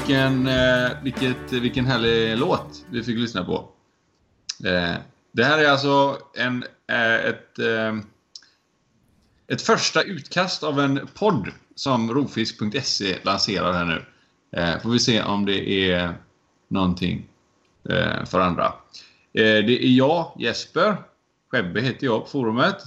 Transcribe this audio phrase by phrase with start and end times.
[0.00, 3.68] Vilken, eh, vilket, vilken härlig låt vi fick lyssna på.
[4.64, 4.94] Eh,
[5.32, 7.58] det här är alltså en, eh, ett,
[9.46, 14.04] ett första utkast av en podd som rovfisk.se lanserar här nu.
[14.82, 16.14] Får vi se om det är
[16.68, 17.26] någonting
[18.26, 18.72] för andra.
[19.32, 20.96] Det är jag, Jesper.
[21.50, 22.82] Skebbe heter jag på forumet.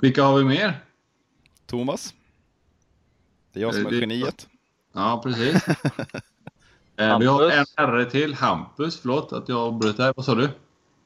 [0.00, 0.84] Vilka har vi mer?
[1.66, 2.14] Thomas.
[3.52, 4.48] Det är jag som är Det- geniet.
[4.96, 5.66] Ja, precis.
[6.98, 9.00] Eh, vi har en herre till, Hampus.
[9.00, 10.12] Förlåt att jag avbröt där.
[10.16, 10.48] Vad sa du?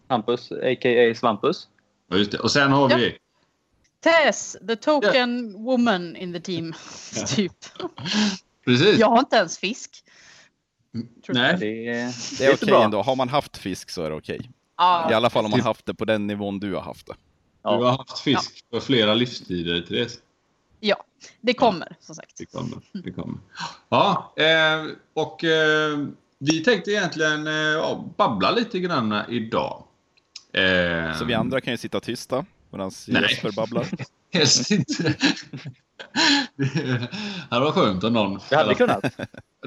[0.08, 1.14] Hampus, a.k.a.
[1.14, 1.68] Svampus.
[2.10, 2.38] Ja, just det.
[2.38, 3.16] Och sen har vi...
[4.00, 6.74] Tess, the token woman in the team.
[7.26, 7.52] typ.
[8.64, 8.98] Precis.
[8.98, 10.04] Jag har inte ens fisk.
[11.26, 11.56] Tror Nej.
[11.60, 13.02] Det är, Det är okej ändå.
[13.02, 14.50] Har man haft fisk så är det okej.
[14.76, 17.14] Ja, I alla fall om man haft det på den nivån du har haft det.
[17.62, 20.18] Du har haft fisk för flera livstider, Therese.
[20.80, 21.04] Ja,
[21.40, 22.36] det kommer som sagt.
[22.38, 22.78] Det kommer.
[22.92, 23.38] Det kommer.
[23.88, 25.98] Ja, eh, och eh,
[26.38, 29.84] vi tänkte egentligen eh, ja, babbla lite grann idag.
[31.18, 32.90] Så vi andra kan ju sitta tysta medan.
[33.06, 33.86] Jesper babblar.
[34.32, 35.14] Helst inte.
[36.56, 37.08] det
[37.50, 38.40] hade varit skönt om någon...
[38.50, 39.02] det hade vi kunnat.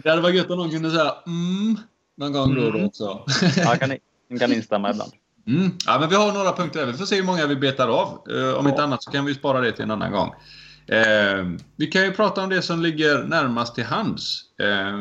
[0.04, 1.78] Det hade varit gött om någon kunde säga mm
[2.16, 3.24] någon gång då och då också.
[3.56, 3.98] Jag kan,
[4.40, 5.12] kan instämma ibland.
[5.48, 5.72] Mm.
[5.86, 6.92] Ja, men vi har några punkter där.
[6.92, 8.22] Vi får se hur många vi betar av.
[8.58, 10.34] Om inte annat så kan vi spara det till en annan gång.
[10.88, 14.44] Eh, vi kan ju prata om det som ligger närmast till hands.
[14.60, 14.98] Eh,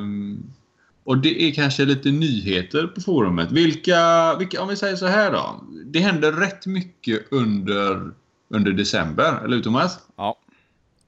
[1.05, 3.53] och det är kanske lite nyheter på forumet.
[3.53, 5.65] Vilka, vilka, om vi säger så här då.
[5.87, 8.11] Det händer rätt mycket under,
[8.49, 9.99] under december, eller hur Thomas?
[10.17, 10.39] Ja.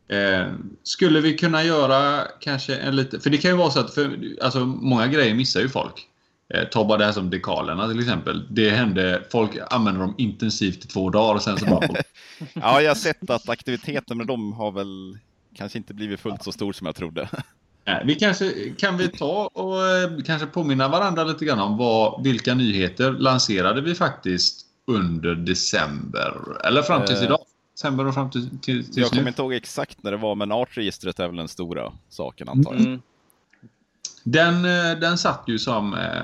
[0.08, 0.52] Eh,
[0.82, 3.20] skulle vi kunna göra kanske en lite...
[3.20, 6.08] För det kan ju vara så att för, alltså, många grejer missar ju folk.
[6.48, 8.46] Eh, ta bara det här som dekalerna till exempel.
[8.50, 11.88] Det hände, folk använder dem intensivt i två dagar och sen så bara...
[12.54, 15.18] ja, jag har sett att aktiviteten med dem har väl
[15.54, 17.28] kanske inte blivit fullt så stor som jag trodde.
[17.86, 22.24] Nej, vi kanske kan vi ta och eh, kanske påminna varandra lite grann om vad,
[22.24, 26.34] vilka nyheter lanserade vi faktiskt under december?
[26.64, 27.38] Eller fram tills Eh, idag?
[27.74, 30.52] December och fram till, till, tills Jag kommer inte ihåg exakt när det var, men
[30.52, 32.80] artregistret är väl den stora saken antar jag.
[32.80, 33.02] Mm.
[34.24, 35.94] Den, eh, den satt ju som...
[35.94, 36.22] Eh,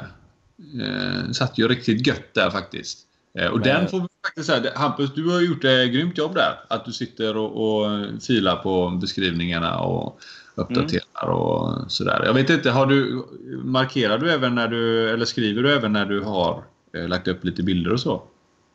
[0.86, 2.98] eh, satt ju riktigt gött där faktiskt.
[3.38, 6.34] Eh, och Men- den får vi faktiskt säga, Hampus, du har gjort ett grymt jobb
[6.34, 6.60] där.
[6.68, 10.20] Att du sitter och, och filar på beskrivningarna och
[10.54, 12.22] uppdaterar och sådär.
[12.24, 13.24] Jag vet inte, har du,
[13.64, 16.62] markerar du även när du, eller skriver du även när du har
[16.96, 18.22] eh, lagt upp lite bilder och så?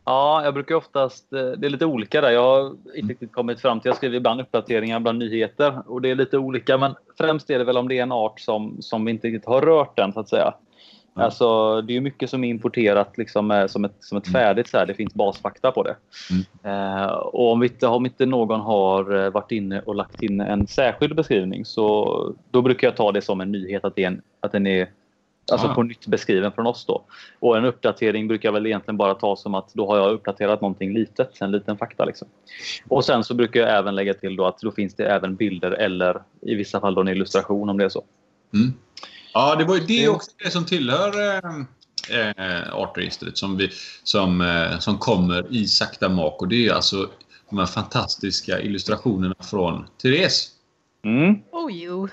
[0.06, 1.32] Ja, jag brukar oftast...
[1.32, 2.30] eh, Det är lite olika där.
[2.30, 3.88] Jag har inte riktigt kommit fram till...
[3.88, 5.82] Jag skriver ibland uppdateringar, ibland nyheter.
[5.86, 6.78] Och det är lite olika.
[6.78, 9.46] Men främst är det väl om det är en art som, som vi inte riktigt
[9.48, 10.54] har rört än, så att säga.
[11.14, 11.22] Ja.
[11.22, 14.68] Alltså, det är mycket som är importerat liksom, eh, som, ett, som ett färdigt.
[14.68, 14.86] Så här.
[14.86, 15.96] Det finns basfakta på det.
[16.70, 20.40] Eh, och om, vi inte, om inte någon har eh, varit inne och lagt in
[20.40, 24.06] en särskild beskrivning så då brukar jag ta det som en nyhet att, det är
[24.06, 24.88] en, att den är
[25.52, 25.74] alltså Ah.
[25.74, 26.84] på nytt beskriven från oss.
[26.84, 27.04] Då.
[27.38, 30.60] Och en uppdatering brukar jag väl egentligen bara ta som att då har jag uppdaterat
[30.60, 32.04] någonting litet, en liten fakta.
[32.04, 32.28] Liksom.
[32.88, 35.70] Och sen så brukar jag även lägga till då att då finns det även bilder
[35.70, 38.04] eller i vissa fall då en illustration om det är så.
[38.54, 38.72] Mm.
[39.34, 43.70] Ja, det, var, det är också det som tillhör eh, eh, artregistret som, vi,
[44.02, 46.42] som, eh, som kommer i sakta mak.
[46.42, 47.10] Och det är alltså
[47.50, 50.50] de här fantastiska illustrationerna från Therese.
[51.04, 51.42] Mm.
[51.52, 52.08] Oh you.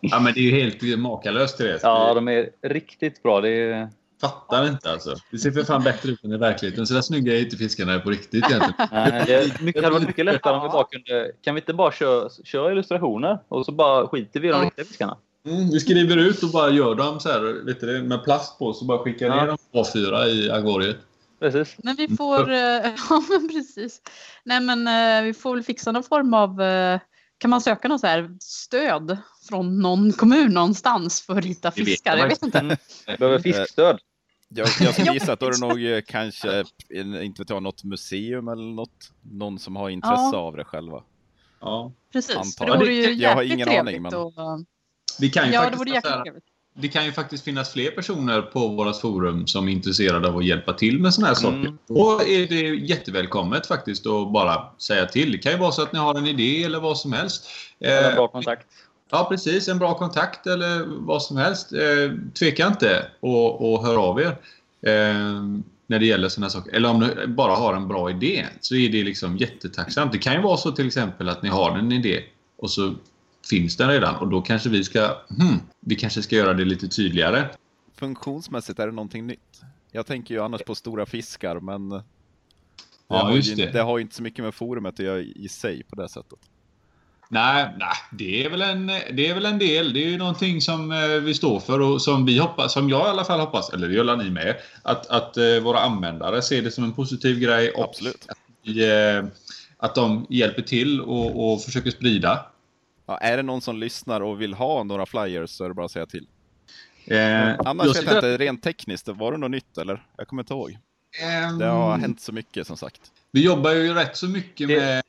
[0.00, 1.80] Ja, men det är ju helt makalöst, Therese.
[1.82, 3.40] Ja, de är riktigt bra.
[3.40, 3.88] Det är...
[4.20, 5.14] fattar inte alltså.
[5.30, 6.86] Det ser för fan bättre ut än i verkligheten.
[6.86, 8.74] Så där snygga är inte fiskarna på riktigt egentligen.
[8.92, 11.32] Nej, det är mycket- det hade varit mycket lättare om vi bara kunde...
[11.42, 14.64] Kan vi inte bara köra, köra illustrationer och så bara skiter vi i de Ja.
[14.64, 15.16] riktiga fiskarna?
[15.46, 18.72] Mm, vi skriver ut och bara gör dem så här, vet du, med plast på
[18.72, 19.36] så bara skickar Ja.
[19.40, 20.96] ner dem på A4 i agoriet.
[21.40, 21.74] Precis.
[21.78, 22.50] Men vi får...
[22.50, 22.56] eh,
[23.10, 24.00] ja, men precis.
[24.44, 26.60] Nej, men eh, vi får väl fixa någon form av...
[27.42, 29.18] eh, kan man söka någon så här stöd
[29.48, 32.16] från någon kommun någonstans för att hitta Det fiskar?
[32.16, 32.78] jag vet inte.
[33.18, 33.98] Behöver fiskstöd.
[34.54, 37.62] Jag, jag skulle gissa att då är det nog eh, kanske, en- inte vet jag,
[37.62, 39.12] något museum eller något.
[39.22, 40.36] Någon som har intresse Ja.
[40.38, 41.02] av det själva.
[41.60, 41.92] Ja.
[42.12, 42.56] Precis.
[42.58, 42.78] För det jag.
[42.78, 44.02] vore ju Jag har ingen aning, trevligt.
[44.02, 44.32] men- Och,
[45.20, 46.44] Vi kan ju ja, det faktiskt vore så jäkligt trevligt.
[46.74, 50.44] Det kan ju faktiskt finnas fler personer på vårt forum som är intresserade av att
[50.44, 51.56] hjälpa till med såna här saker.
[51.56, 51.78] Mm.
[51.86, 55.32] Då är det jättevälkommet faktiskt att bara säga till.
[55.32, 57.48] Det kan ju vara så att ni har en idé eller vad som helst.
[57.80, 58.66] Eller Eh, bra kontakt.
[59.10, 59.68] Ja, precis.
[59.68, 61.72] En bra kontakt eller vad som helst.
[61.72, 64.36] Eh, tveka inte och, och hör av er.
[64.86, 65.42] Eh,
[65.86, 66.72] när det gäller sådana saker.
[66.72, 70.12] Eller om ni bara har en bra idé så är det liksom jättetacksamt.
[70.12, 72.22] Det kan ju vara så till exempel att ni har en idé
[72.58, 72.94] och så
[73.50, 76.88] finns den redan och då kanske vi ska hmm, vi kanske ska göra det lite
[76.88, 77.44] tydligare.
[77.96, 79.60] Funktionsmässigt är det någonting nytt.
[79.92, 82.02] Jag tänker ju annars på stora fiskar, men det,
[83.08, 83.50] Ja, har, ju, det.
[83.50, 86.08] inte- det har ju inte så mycket med forumet att göra i sig på det
[86.08, 86.38] sättet.
[87.28, 89.92] Nej, nej det, är väl en, det är väl en del.
[89.92, 93.06] Det är ju någonting som eh, vi står för och som vi hoppas, som jag
[93.06, 96.62] i alla fall hoppas, eller det gör ni med, att, att eh, våra användare ser
[96.62, 98.26] det som en positiv grej och Absolut.
[98.28, 99.24] Att, vi, eh,
[99.76, 102.46] att de hjälper till och, och försöker sprida.
[103.06, 105.86] Ja, är det någon som lyssnar och vill ha några flyers så är det bara
[105.86, 106.26] att säga till.
[107.04, 110.06] Eh, Annars vet jag inte, rent tekniskt, var det något nytt eller?
[110.16, 110.78] Jag kommer inte ihåg.
[111.50, 113.00] att, Det har ehm, hänt så mycket som sagt.
[113.32, 115.02] Vi jobbar ju rätt så mycket med,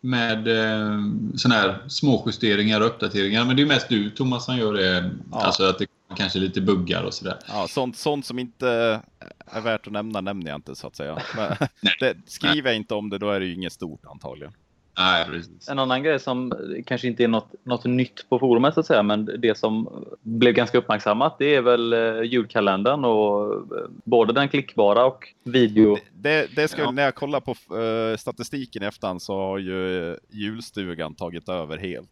[0.00, 0.98] med eh,
[1.36, 3.44] såna här småjusteringar och uppdateringar.
[3.44, 5.10] Men det är mest du Thomas som gör det.
[5.30, 5.40] Ja.
[5.40, 7.38] Alltså att det kanske är lite buggar och sådär.
[7.48, 9.00] Ja, sånt, sånt som inte
[9.46, 11.22] är värt att nämna nämner jag inte så att säga.
[11.80, 14.52] Men, det, skriver jag inte om det då är det ju inget stort antagligen.
[14.98, 15.68] Nej, precis.
[15.68, 16.52] En annan grej som
[16.86, 20.54] kanske inte är något, något nytt på forumet så att säga, men det som blev
[20.54, 23.60] ganska uppmärksammat det är väl eh, julkalendern och eh,
[24.04, 25.98] både den klickbara och video.
[26.12, 26.90] Det, det ska, Ja.
[26.90, 32.10] När jag kollar på eh, statistiken i efterhand så har ju julstugan tagit över helt.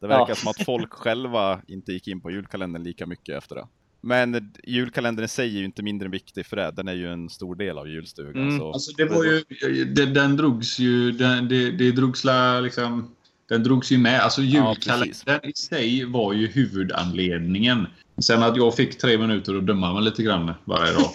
[0.00, 0.34] Det verkar Ja.
[0.34, 3.66] som att folk själva inte gick in på julkalendern lika mycket efter det.
[4.06, 6.70] Men julkalendern i sig är ju inte mindre viktig för det.
[6.70, 8.42] Den är ju en stor del av julstugan.
[8.48, 8.58] Mm.
[8.58, 8.72] Så.
[8.72, 9.44] Alltså det var ju,
[9.84, 13.14] det, den drogs ju, den, det, det drogs la, liksom,
[13.48, 14.20] den drogs ju med.
[14.20, 17.86] Alltså Ja, julkalendern i sig var ju huvudanledningen.
[18.18, 21.10] Sen att jag fick tre minuter att döma mig lite grann varje dag.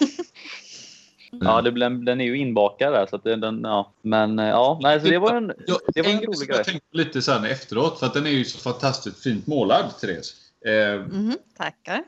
[1.42, 3.06] Ja, det, blev- den är ju inbakad där.
[3.10, 3.92] Så att den, ja.
[4.02, 6.56] Men eh, ja, nej, så det var en, Ja, det var en grej rolig grej.
[6.56, 10.34] Jag tänkte lite sen efteråt, för att den är ju så fantastiskt fint målad, Therese.
[10.66, 12.02] Eh, Mhm, tackar.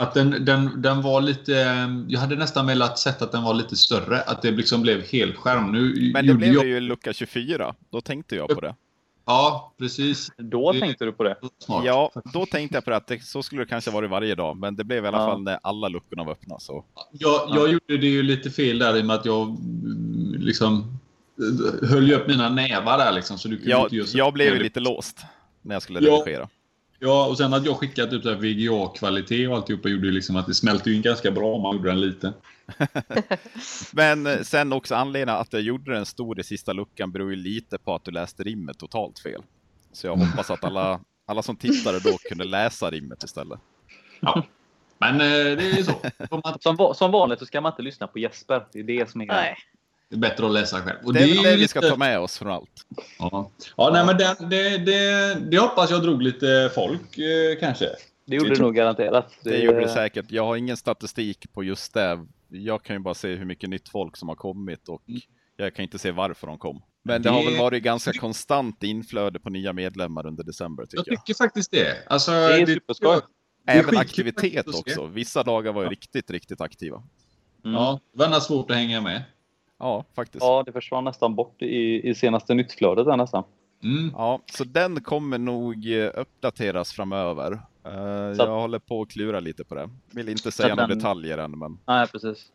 [0.00, 1.52] Att den, den, den var lite...
[2.08, 4.20] Jag hade nästan velat sett att den var lite större.
[4.20, 5.72] Att det liksom blev helskärm.
[5.72, 6.66] Nu Men det blev jag...
[6.66, 7.74] ju lucka 24.
[7.90, 8.74] Då tänkte jag på det.
[9.26, 10.30] Ja, precis.
[10.36, 11.36] Då Det- tänkte du på det.
[11.58, 11.84] Smart.
[11.84, 14.56] Ja, då tänkte jag på det att det, så skulle det kanske varit varje dag.
[14.56, 15.26] Men det blev i alla Ja.
[15.26, 16.58] fall när alla luckorna var öppna.
[16.58, 16.84] Så.
[17.12, 19.56] Jag, jag gjorde det ju lite fel där i och med att jag
[20.38, 20.98] liksom
[21.82, 23.38] höll ju upp mina nävar där liksom.
[23.38, 25.18] Så du kunde Jag, inte så- jag blev ju lite låst
[25.62, 26.12] när jag skulle Ja.
[26.12, 26.48] redigera.
[27.00, 30.46] Ja, och sen att jag skickat typ så VGA-kvalitet och alltihopa gjorde ju liksom att
[30.46, 32.32] det smälte ju in ganska bra om man gjorde den liten.
[33.92, 37.36] Men eh, sen också anledningen att jag gjorde den stor i sista luckan beror ju
[37.36, 39.42] lite på att du läste rimmet totalt fel.
[39.92, 43.60] Så jag hoppas att alla, alla som tittade då kunde läsa rimmet istället.
[44.20, 44.42] Ja.
[44.98, 45.92] Men eh, det är så.
[46.30, 48.66] Får man- Som, som vanligt så ska man inte lyssna på Jesper.
[48.72, 49.26] Det är det som är.
[49.26, 49.56] Nej.
[50.10, 50.98] Det är bättre att läsa själv.
[51.04, 52.86] Och Det är ju det vi ska ta med oss från allt.
[53.18, 57.88] Ja, ja nej, men det, det, det, det hoppas jag drog lite folk eh, kanske.
[58.26, 59.32] Det gjorde det nog garanterat.
[59.44, 60.24] Det gjorde det säkert.
[60.28, 62.26] Jag har ingen statistik på just det.
[62.48, 65.02] Jag kan ju bara se hur mycket nytt folk som har kommit och
[65.56, 66.82] jag kan inte se varför de kom.
[67.02, 70.96] Men det har väl Det- varit ganska konstant inflöde på nya medlemmar under december tycker
[71.06, 71.26] Jag jag.
[71.26, 71.96] tycker faktiskt det.
[72.06, 73.20] Alltså, Det är superskoj.
[73.66, 75.06] det Även aktivitet också.
[75.06, 77.02] Vissa dagar var ju riktigt, riktigt aktiva.
[77.64, 77.74] Mm.
[77.76, 79.22] Ja, det var svårt att hänga med.
[79.78, 80.42] Ja, faktiskt.
[80.44, 83.44] Ja, det försvann nästan bort i, i senaste nyttflödet där nästan.
[83.82, 84.10] Mm.
[84.16, 87.52] Ja, så den kommer nog eh, uppdateras framöver.
[87.52, 87.90] Eh,
[88.36, 89.90] Så att- jag håller på att klura lite på det.
[90.10, 92.46] Vill inte säga några den- detaljer än, men Nej, precis.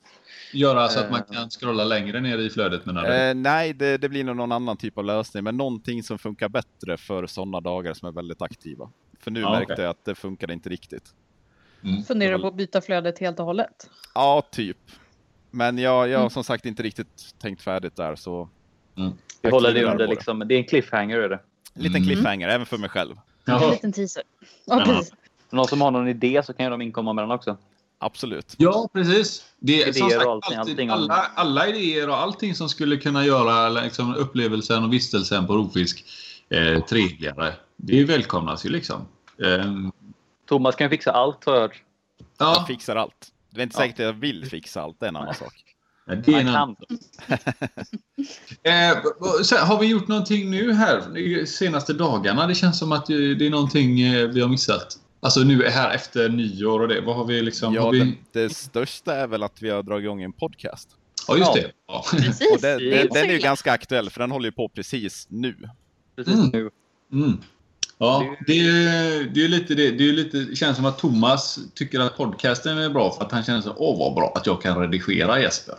[0.53, 1.35] Göra så att man Eh.
[1.35, 3.13] kan scrolla längre ner i flödet menar du?
[3.13, 6.49] eh, nej, det, det blir nog någon annan typ av lösning, men någonting som funkar
[6.49, 8.89] bättre för sådana dagar som är väldigt aktiva.
[9.19, 9.83] För nu Ja, märkte okej.
[9.83, 11.13] jag att det funkar inte riktigt.
[11.83, 12.03] Mm.
[12.03, 13.89] Funderar på att byta flödet helt och hållet.
[14.15, 14.77] Ja, typ.
[15.55, 16.29] Men jag, jag har Mm.
[16.29, 18.49] som sagt inte riktigt tänkt färdigt där, så
[18.95, 21.39] Vi Jag håller det under liksom, det är en cliffhanger är det.
[21.73, 22.07] en liten Mm.
[22.07, 23.11] cliffhanger även för mig själv.
[23.15, 23.19] En
[23.53, 23.71] Jaha.
[23.71, 24.23] liten teaser.
[24.65, 25.01] Ja, Ja.
[25.49, 27.57] någon som har någon idé så kan ju de inkomma med den också.
[27.99, 28.53] Absolut.
[28.57, 29.45] Ja, precis.
[29.59, 32.97] Det, Idéer som sagt, och allting, allting om- alla, alla idéer och allting som skulle
[32.97, 36.05] kunna göra liksom, upplevelsen och vistelsen på rovfisk
[36.49, 37.53] eh, trevligare.
[37.75, 39.07] Det välkomnas ju liksom.
[39.45, 39.91] Ehm,
[40.47, 41.81] Thomas kan fixa allt har jag hört.
[42.37, 43.27] Jag ja, fixar allt.
[43.53, 45.53] Det är inte säkert att jag vill fixa allt, det är en annan sak.
[46.05, 47.37] det är en Han annan kan.
[48.63, 52.47] Eh, har vi gjort någonting nu här de senaste dagarna?
[52.47, 54.97] Det känns som att det det är någonting eh, vi har missat.
[55.19, 57.01] Alltså nu är här efter nyår och det.
[57.01, 57.73] Vad har vi liksom?
[57.73, 57.99] Ja, har vi...
[57.99, 60.89] det, det största är väl att vi har dragit igång en podcast.
[61.27, 61.71] ja just det.
[61.87, 62.03] Ja.
[62.11, 62.51] Precis.
[62.51, 64.69] Och det, det det, är den är ju ganska aktuell, för den håller ju på
[64.69, 65.55] precis nu.
[66.15, 66.49] Precis Mm.
[66.53, 66.69] nu.
[67.13, 67.41] Mm.
[67.97, 69.91] Ja, det är, det är lite det.
[69.91, 73.31] Det, är lite, det känns som att Thomas tycker att podcasten är bra för att
[73.31, 75.75] han känner så åh vad bra att jag kan redigera Jesper.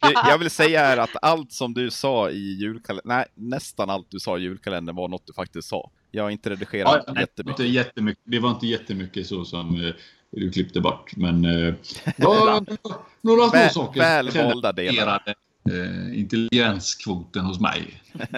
[0.28, 4.20] Jag vill säga här att allt som du sa i julkalendern, nej, nästan allt du
[4.20, 5.90] sa i julkalendern var något du faktiskt sa.
[6.10, 7.60] Jag har inte redigerat Ja, nej, det, var jättemycket.
[7.60, 9.90] inte jättemycket, det var inte jättemycket så som eh,
[10.30, 11.16] du klippte bort.
[11.16, 11.74] Men eh,
[12.16, 12.64] ja,
[13.20, 14.00] några små Väl- saker.
[14.00, 15.22] väl Jag kände valda delar.
[15.70, 18.02] Eh, intelligenskvoten hos mig.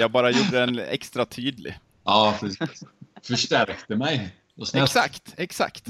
[0.00, 1.78] Jag bara gjorde den extra tydlig.
[2.04, 2.82] Ja, precis.
[3.22, 4.36] Förstärkte mig.
[4.74, 5.84] Exakt, exakt.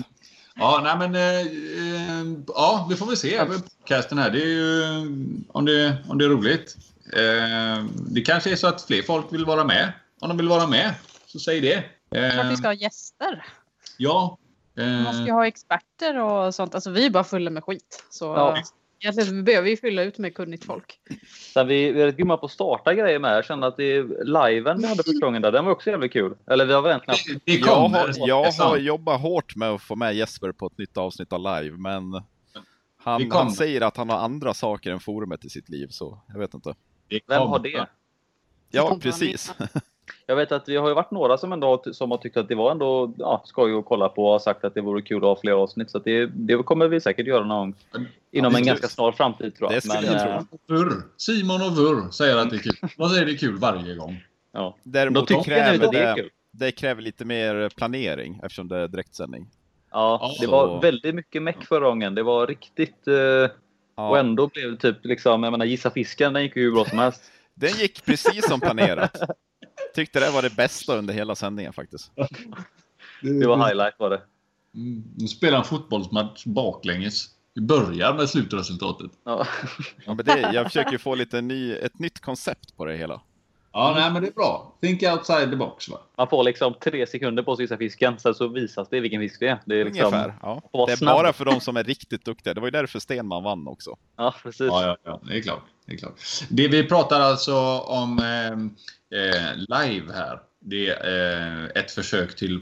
[0.54, 1.14] Ja, nej men...
[1.14, 3.44] Eh, eh, ja, vi får väl se.
[3.44, 4.82] Podcasten här, det är ju...
[5.48, 6.76] Om det, om det är roligt.
[7.12, 9.92] Eh, det kanske är så att fler folk vill vara med.
[10.20, 10.94] Om de vill vara med,
[11.26, 11.84] så säg det.
[12.10, 13.44] Klart Eh, vi ska ha gäster.
[13.98, 14.38] ja.
[14.74, 16.74] Vi Eh, måste ju ha experter och sånt.
[16.74, 18.04] Alltså vi är bara fulla med skit.
[18.10, 18.62] Så Ja.
[19.00, 21.00] Egentligen behöver vi fylla ut med kunnigt folk.
[21.54, 23.36] Sen vi, vi är rätt grymma på att starta grejer med.
[23.36, 26.36] Jag kände att det, liven vi hade första gången där, den var också jävligt kul.
[26.46, 29.96] Eller vi har väl egentligen det Jag har, jag har jobbat hårt med att få
[29.96, 32.20] med Jesper på ett nytt avsnitt av live, men Vi
[32.96, 36.38] han, han säger att han har andra saker än forumet i sitt liv, så jag
[36.38, 36.74] vet inte.
[37.28, 37.86] Vem har det?
[38.70, 39.54] Ja, precis.
[40.26, 42.48] Jag vet att vi har ju varit några som ändå har- som har tyckt att
[42.48, 45.16] det var ändå ja, skoj att kolla på och har sagt att det vore kul
[45.16, 45.90] att ha fler avsnitt.
[45.90, 47.74] Så att det, det kommer vi säkert göra någon gång
[48.32, 49.76] inom Ja, en det- ganska snar framtid tror jag.
[49.82, 50.58] Det skulle Men, jag eh, tro.
[50.76, 50.92] Vurr.
[51.16, 52.76] Simon och Vurr säger att det är kul.
[52.96, 54.22] Vad säger det är kul varje gång?
[54.52, 54.76] Ja.
[54.82, 56.30] Däremot jag kräver att det är det, kul.
[56.52, 59.46] det kräver lite mer planering eftersom det är direktsändning.
[59.92, 62.14] Ja, Ja, det så- var väldigt mycket meck förra gången.
[62.14, 63.08] Det var riktigt...
[63.08, 63.14] Eh,
[63.94, 66.72] Och Ja, ändå blev det typ liksom, jag menar gissa fisken, den gick ju hur
[66.72, 67.22] bra som helst.
[67.54, 69.20] den gick precis som planerat.
[69.94, 72.12] Tyckte det var det bästa under hela sändningen faktiskt.
[73.22, 74.22] Det var highlight var det.
[74.74, 75.04] Mm.
[75.16, 77.26] Nu spelar en fotbollsmatch baklänges.
[77.54, 79.10] Vi börjar med slutresultatet.
[79.24, 79.46] Ja.
[80.06, 83.20] Ja, men det, jag försöker få lite ny, ett nytt koncept på det hela.
[83.72, 84.76] Ja, nej, men det är bra.
[84.80, 85.88] Think outside the box.
[85.88, 86.00] Va?
[86.16, 89.40] Man får liksom tre sekunder på sig att fisken, sen så visas det vilken fisk
[89.40, 89.58] det är.
[89.64, 90.04] Det är liksom...
[90.04, 90.34] Ungefär.
[90.42, 90.62] Ja.
[90.86, 91.16] Det är snabb.
[91.16, 92.54] bara för de som är riktigt duktiga.
[92.54, 93.96] Det var ju därför Stenman vann också.
[94.16, 94.66] Ja, precis.
[94.66, 95.20] Ja, ja, ja.
[95.24, 95.62] Det är klart.
[95.86, 96.20] Det, är klart.
[96.48, 98.52] det vi pratar alltså om eh,
[99.20, 100.40] eh, live här.
[100.60, 102.60] Det är eh, ett försök till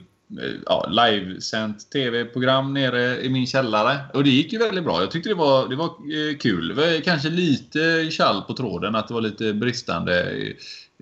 [0.67, 3.97] ja, livesänt tv-program nere i min källare.
[4.15, 5.01] Och det gick ju väldigt bra.
[5.01, 6.69] Jag tyckte det var, det var eh, kul.
[6.69, 10.43] Det var kanske lite kall på tråden att det var lite bristande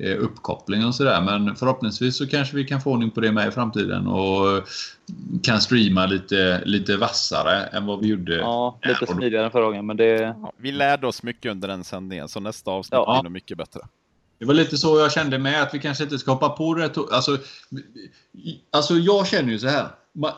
[0.00, 1.20] eh, uppkoppling och sådär.
[1.20, 4.68] Men förhoppningsvis så kanske vi kan få ordning på det med i framtiden och
[5.42, 8.36] kan streama lite, lite vassare än vad vi gjorde.
[8.36, 10.04] Ja, lite smidigare än förra gången, men det...
[10.04, 13.14] Ja, vi lärde oss mycket under den sändningen, så nästa avsnitt Ja.
[13.14, 13.80] blir nog mycket bättre.
[14.38, 16.96] Det var lite så jag kände med att vi kanske inte ska hoppa på det.
[17.12, 17.38] Alltså,
[18.70, 19.88] alltså jag känner ju så här.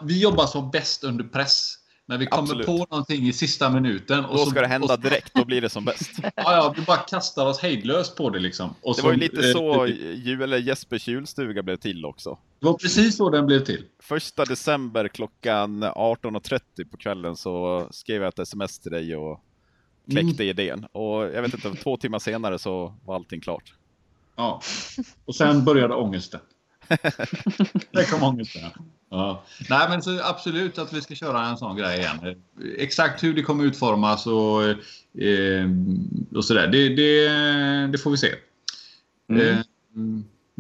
[0.03, 1.75] Vi jobbar som bäst under press.
[2.07, 2.67] När vi kommer Absolut.
[2.67, 4.25] på någonting i sista minuten.
[4.25, 6.11] Och Då så, ska det hända och, direkt, då blir det som bäst.
[6.23, 8.75] ja, ja, vi bara kastar oss hejdlöst på det liksom.
[8.83, 12.05] Och Det var ju så, lite eh, så Det ju- eller Jespers julstuga blev till
[12.05, 12.39] också.
[12.61, 13.85] var precis så den blev till.
[14.03, 19.41] Första december klockan 18.30 på kvällen så skrev jag ett sms till dig och
[20.11, 20.85] kläckte idén.
[20.93, 23.75] Och jag vet inte, två timmar senare så var allting klart.
[24.39, 24.61] Ja.
[25.25, 26.41] Och sen började ångesten.
[27.91, 28.63] Där kom ångesten.
[29.11, 29.45] Ja.
[29.71, 32.43] Nej, men så absolut att vi ska köra en sån grej igen.
[32.77, 34.63] Exakt hur det kommer utformas och,
[35.23, 35.69] eh,
[36.35, 37.29] och sådär, det, det,
[37.87, 38.35] det får vi se.
[39.31, 39.49] Mm.
[39.49, 39.61] Eh,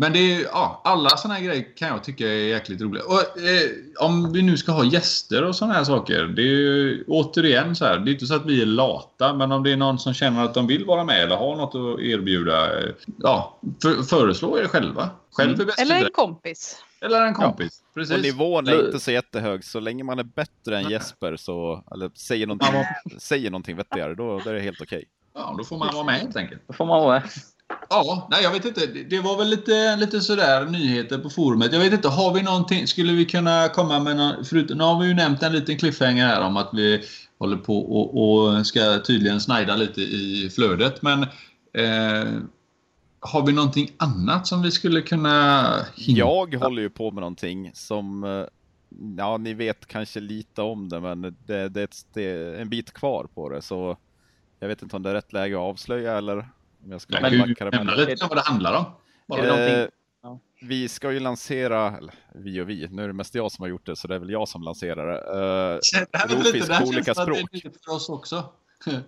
[0.01, 3.05] men det är, ja, alla såna här grejer kan jag tycka är jäkligt roliga.
[3.05, 3.71] Och, eh,
[4.09, 6.25] om vi nu ska ha gäster och såna här saker.
[6.25, 7.99] Det är ju återigen så här.
[7.99, 9.35] Det är inte så att vi är lata.
[9.35, 11.75] Men om det är någon som känner att de vill vara med eller har något
[11.75, 12.81] att erbjuda.
[12.81, 15.11] eh, Ja, för, föreslå er själva.
[15.33, 16.83] Själv är bäst Eller en kompis.
[17.01, 17.83] eller en kompis.
[17.89, 18.23] Och Precis.
[18.23, 22.47] nivån är inte så jättehög, så länge man är bättre än Jesper så, eller säger
[22.47, 22.69] någonting,
[23.19, 25.05] säger någonting vettigare, då, då är det helt okej.
[25.35, 26.63] Ja, då får man vara med helt enkelt.
[26.67, 27.23] Då får man vara med.
[27.91, 28.87] Ja, nej jag vet inte.
[28.87, 31.73] Det- var väl lite, lite sådär nyheter på forumet.
[31.73, 32.87] Jag vet inte, har vi någonting?
[32.87, 36.27] Skulle vi kunna komma med någon, förutom, nu har vi ju nämnt en liten cliffhanger
[36.27, 37.03] här om att vi
[37.39, 41.03] håller på och, och ska tydligen snajda lite i flödet.
[41.03, 41.23] Men
[41.73, 42.43] eh,
[43.21, 45.65] har vi någonting annat som vi skulle kunna
[45.97, 46.19] hinta?
[46.19, 48.45] Jag håller ju på med någonting som, eh,
[49.19, 52.93] ja ni vet kanske lite om det, men det, det, är det är en bit
[52.93, 53.97] kvar på det, så
[54.61, 56.49] jag vet inte om det är rätt läge att avslöja eller
[56.85, 57.33] om jag ska med
[57.73, 58.07] nämna det.
[58.07, 58.75] lite om vad det handlar
[59.29, 59.39] om.
[59.39, 59.87] Eh,
[60.23, 60.39] Ja.
[60.61, 63.69] Vi ska ju lansera, eller vi och vi, nu är det mest jag som har
[63.69, 65.19] gjort det, så det är väl jag som lanserar det.
[65.19, 65.79] Eh,
[66.13, 67.75] Det här lite, det på olika att det är språk.
[67.85, 68.45] för oss också.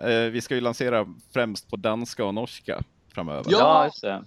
[0.00, 2.82] Eh, vi ska ju lansera främst på danska och norska
[3.14, 3.44] framöver.
[3.48, 3.84] Ja.
[3.84, 4.24] Just det.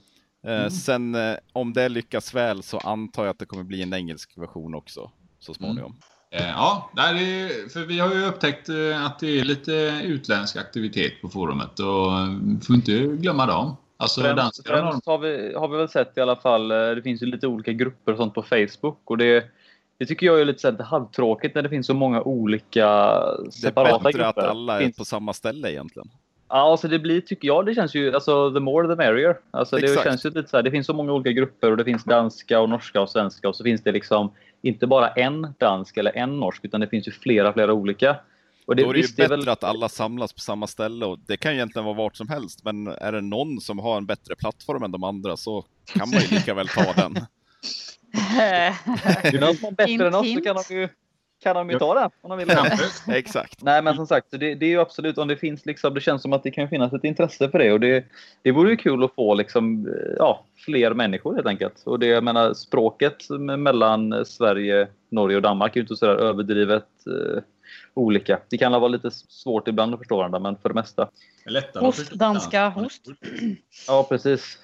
[0.54, 3.94] Eh, Sen eh, om det lyckas väl så antar jag att det kommer bli en
[3.94, 5.92] engelsk version också så småningom.
[5.92, 10.02] Eh, Ja, nej, det är, för vi har ju upptäckt eh, att det är lite
[10.04, 13.78] utländsk aktivitet på forumet och eh, vi får inte glömma dem.
[13.98, 17.22] Alltså Främst, främst har, vi, har vi väl sett i alla fall, eh, det finns
[17.22, 19.02] ju lite olika grupper och sånt på Facebook.
[19.04, 19.46] Och det,
[19.98, 23.48] det tycker jag är lite så här halvtråkigt när det finns så många olika Det
[23.48, 24.42] är separata bättre grupper.
[24.42, 26.10] att alla är finns, på samma ställe egentligen.
[26.50, 29.38] Ja, alltså det blir, tycker jag, det känns ju, alltså the more the merrier.
[29.52, 30.04] Alltså det Exakt.
[30.04, 32.60] känns ju lite så här, det finns så många olika grupper och det finns danska
[32.60, 36.40] och norska och svenska och så finns det liksom inte bara en dansk eller en
[36.40, 38.18] norsk utan det finns ju flera, flera olika.
[38.66, 41.38] Och Då är det ju bättre väl- att alla samlas på samma ställe och det
[41.38, 44.36] kan ju egentligen vara vart som helst men är det någon som har en bättre
[44.36, 47.16] plattform än de andra så kan man ju lika väl ta den.
[48.40, 50.90] Är det någon som är bättre än oss så kan de ju
[51.40, 52.58] kan de ju ta den om de vill.
[53.16, 53.64] Exakt.
[53.64, 56.22] Nej, men som sagt, det, det är ju absolut om det finns liksom, det känns
[56.22, 58.06] som att det kan finnas ett intresse för det och det,
[58.42, 61.84] det vore ju kul att få liksom, ja, fler människor helt enkelt.
[61.86, 66.16] Och det, jag menar, språket mellan Sverige, Norge och Danmark är ju inte så där
[66.16, 67.44] överdrivet eh,
[67.94, 68.40] olika.
[68.50, 71.10] Det kan vara lite svårt ibland att förstå varandra, men för det mesta.
[71.80, 73.06] Host, danska, host.
[73.88, 74.58] Ja, precis.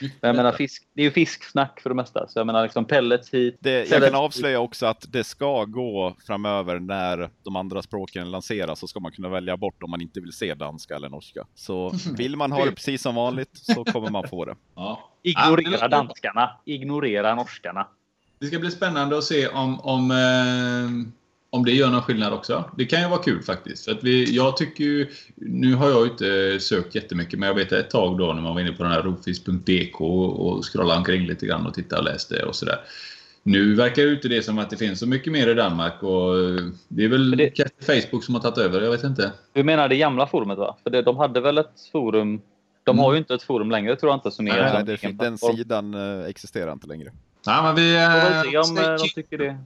[0.00, 2.28] Men jag menar, fisk, det är ju fisksnack för det mesta.
[2.28, 3.56] Så jag menar, liksom pellets hit.
[3.60, 8.78] Det, jag kan avslöja också att det ska gå framöver när de andra språken lanseras
[8.78, 11.46] så ska man kunna välja bort om man inte vill se danska eller norska.
[11.54, 14.56] Så vill man ha det precis som vanligt så kommer man få det.
[14.74, 15.10] Ja.
[15.22, 16.50] Ignorera danskarna.
[16.64, 17.86] Ignorera norskarna.
[18.40, 21.12] Det ska bli spännande att se om, om, eh,
[21.58, 22.64] om det gör någon skillnad också.
[22.76, 23.84] Det kan ju vara kul faktiskt.
[23.84, 27.54] För att vi, jag tycker ju, nu har jag ju inte sökt jättemycket, men jag
[27.54, 31.26] vet ett tag då när man var inne på den här rofis.dk och, scrollade omkring
[31.26, 32.78] lite grann och tittade och läste och sådär.
[33.42, 36.38] Nu verkar ju inte det som att det finns så mycket mer i Danmark och
[36.38, 36.56] eh,
[36.88, 39.32] det är väl det- Facebook som har tagit över, jag vet inte.
[39.52, 40.76] Du menar det gamla forumet va?
[40.82, 42.40] För det, de hade väl ett forum?
[42.84, 43.04] De Mm.
[43.04, 45.24] har ju inte ett forum längre tror jag inte som är Nej, en Nej, det,
[45.24, 47.12] den sidan eh, existerar inte längre.
[47.46, 47.82] Nej, men vi...
[47.92, 49.14] Får väl se om eh, de tuned.
[49.14, 49.58] tycker det.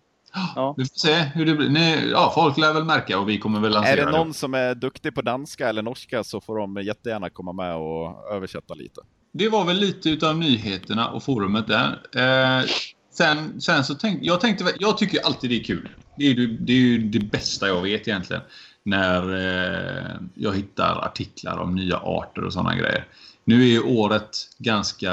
[0.57, 0.75] Ja.
[0.77, 1.69] Vi får se hur det blir.
[1.69, 4.55] Ni, ja, folk lär väl märka och vi kommer väl lansera Är det någon som
[4.55, 9.01] är duktig på danska eller norska så får de jättegärna komma med och översätta lite.
[9.33, 12.01] Det var väl lite utav nyheterna och forumet där.
[12.17, 12.65] Eh,
[13.13, 15.89] sen, sen så tänkte jag tänkte, jag tycker alltid det är kul.
[16.17, 18.43] Det är, det är ju det bästa jag vet egentligen.
[18.83, 23.07] När eh, jag hittar artiklar om nya arter och sådana grejer.
[23.45, 25.13] Nu är ju året ganska,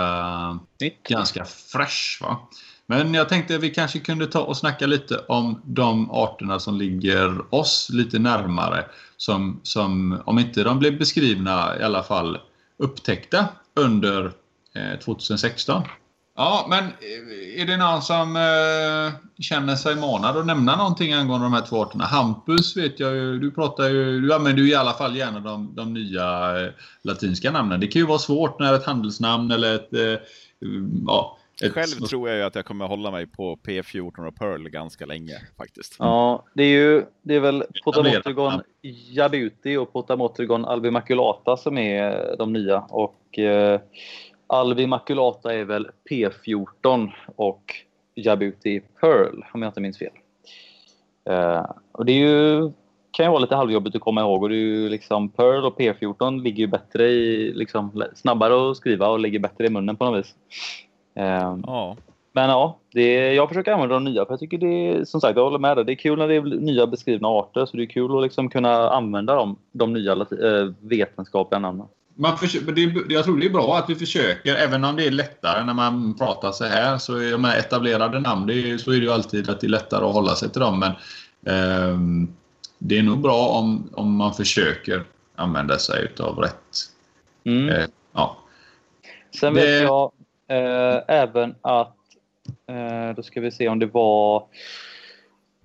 [0.81, 1.03] Nytt.
[1.03, 2.21] ganska fresh.
[2.21, 2.37] Va?
[2.91, 6.77] Men jag tänkte att vi kanske kunde ta och snacka lite om de arterna som
[6.77, 8.85] ligger oss lite närmare.
[9.17, 12.37] Som, som om inte de blev beskrivna i alla fall
[12.77, 14.31] upptäckta under
[14.75, 15.83] eh, 2016.
[16.37, 21.45] Ja, men eh, är det någon som eh, känner sig manad att nämna någonting angående
[21.45, 22.05] de här två arterna?
[22.05, 25.75] Hampus vet jag ju, du pratar ju, du använder ju i alla fall gärna de,
[25.75, 26.71] de nya eh,
[27.03, 27.79] latinska namnen.
[27.79, 29.93] Det kan ju vara svårt när ett handelsnamn eller ett...
[29.93, 30.27] Eh,
[31.07, 34.69] ja, ett Själv tror jag ju att jag kommer hålla mig på P14 och Pearl
[34.69, 35.95] ganska länge faktiskt.
[35.99, 38.91] Ja, det är ju det är väl Potamotrigon Ja.
[39.11, 42.79] Jabuti och Potamotrigon albimaculata som är de nya.
[42.79, 43.81] Och eh,
[44.47, 47.75] albimaculata är väl P14 och
[48.15, 50.11] Jabuti Pearl om jag inte minns fel.
[51.29, 52.71] Eh, och det är ju,
[53.11, 55.79] kan ju vara lite halvjobbigt att komma ihåg och det är ju liksom Pearl och
[55.79, 60.05] P14 ligger ju bättre i, liksom, snabbare att skriva och ligger bättre i munnen på
[60.05, 60.35] något vis.
[61.15, 61.97] Eh, Ja,
[62.31, 65.37] men ja, det, jag försöker använda de nya för jag tycker det är, som sagt,
[65.37, 65.85] jag håller med dig.
[65.85, 68.49] Det är kul när det är nya beskrivna arter så det är kul att liksom
[68.49, 70.17] kunna använda dem, de nya äh,
[70.79, 71.87] vetenskapliga namnen.
[72.15, 75.11] Man försöker, det jag tror det är bra att vi försöker, även om det är
[75.11, 76.97] lättare när man pratar så här.
[76.97, 79.69] Så de här etablerade namn, det är, så är det ju alltid att det är
[79.69, 80.79] lättare att hålla sig till dem.
[80.79, 80.91] Men
[81.55, 82.27] ehm,
[82.77, 85.03] det är nog bra om, om man försöker
[85.35, 86.75] använda sig utav rätt.
[87.43, 87.69] Mm.
[87.69, 88.37] Eh, ja.
[89.39, 90.11] Sen det- vet jag
[90.49, 91.95] eh, även att,
[92.67, 94.43] eh, då ska vi se om det var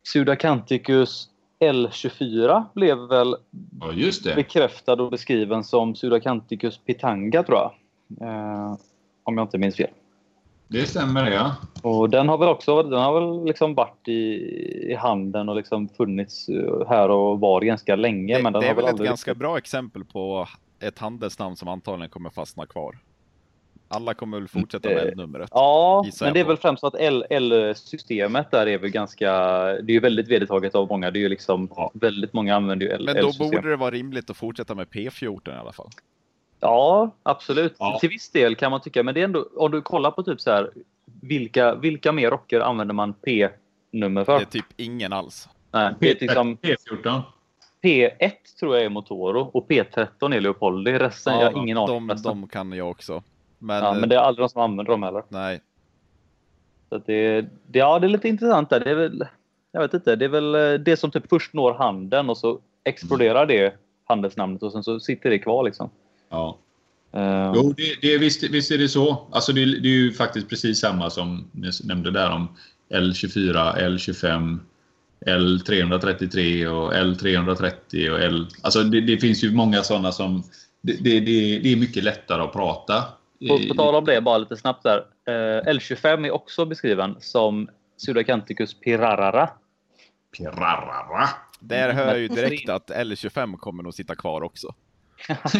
[0.02, 1.28] Sudacanticus
[1.60, 3.36] L24 blev väl
[3.80, 4.34] ja, just det.
[4.34, 7.72] bekräftad och beskriven som Sudacanticus pitanga tror jag.
[8.28, 8.76] Eh,
[9.22, 9.90] om jag inte minns fel.
[10.68, 11.56] Det stämmer ja.
[11.82, 14.12] Och den har väl också den har väl liksom varit i,
[14.90, 18.36] i handeln och liksom funnits eh, här och var ganska länge.
[18.36, 20.48] det, men den det är har väl ett aldrig ganska bra exempel på
[20.80, 22.98] ett handelsnamn som antagligen kommer fastna kvar.
[23.94, 25.48] Alla kommer väl fortsätta med Eh, numret.
[25.52, 26.48] Ja, men det är på.
[26.48, 29.30] väl främst att L-systemet där är väl ganska...
[29.64, 31.11] Det är ju väldigt vedertaget av många.
[31.11, 31.90] Det är ju liksom Ja.
[31.94, 33.50] väldigt många använder ju L- Men då L-system.
[33.50, 35.88] borde det vara rimligt att fortsätta med P14 i alla fall.
[36.61, 37.76] Ja, absolut.
[37.78, 37.98] Ja.
[38.00, 39.02] Till viss del kan man tycka.
[39.02, 40.70] Men det är ändå, om du kollar på typ så här,
[41.20, 44.38] vilka, vilka mer rocker använder man P-nummer för?
[44.38, 45.48] Det är typ ingen alls.
[45.72, 47.22] Nej, det är liksom P14.
[47.83, 48.30] P1
[48.61, 50.92] tror jag är Motoro och P13 är Leopoldi.
[50.92, 52.07] Resten, jag har ingen aning.
[52.07, 53.22] de, de kan jag också.
[53.58, 55.22] Men, ja, men det är aldrig någon som använder dem heller.
[55.28, 55.60] nej,
[56.88, 58.80] Så att det, det, ja, det är lite intressant där.
[58.80, 59.26] Det är väl,
[59.72, 62.58] jag vet inte, det är väl eh, det som typ först når handeln och så
[62.84, 65.90] exploderar det handelsnamnet och sen så sitter det kvar liksom.
[66.30, 66.58] Ja.
[67.12, 69.26] Eh, Jo, det, det, visst, visst är det så.
[69.30, 72.48] Alltså det, det är ju faktiskt precis samma som ni nämnde där om
[72.94, 74.58] L24, L25,
[75.26, 78.46] L333 och L330 och L...
[78.62, 80.42] Alltså det, det finns ju många sådana som...
[80.82, 83.04] Det, det, det, det är mycket lättare att prata.
[83.48, 85.06] På, på tal om det, bara lite snabbt där.
[85.26, 89.50] Eh, L25 är också beskriven som Sudacanticus pirarara.
[90.38, 91.28] Pirarara.
[91.60, 94.74] där hör jag ju direkt att L25 kommer nog sitta kvar också.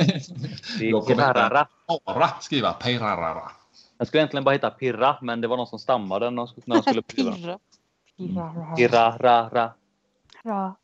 [0.78, 1.68] Det Jag är kommer pirarara.
[2.04, 3.50] Bara skriva Pirarara.
[3.98, 6.48] Den skulle egentligen bara heta pirra, men det var någon som stammade när de
[6.82, 7.32] skulle- skriva.
[7.32, 7.58] Pirra.
[8.16, 8.76] Pirra.
[8.76, 9.72] Pirarara.
[10.44, 10.76] Ja.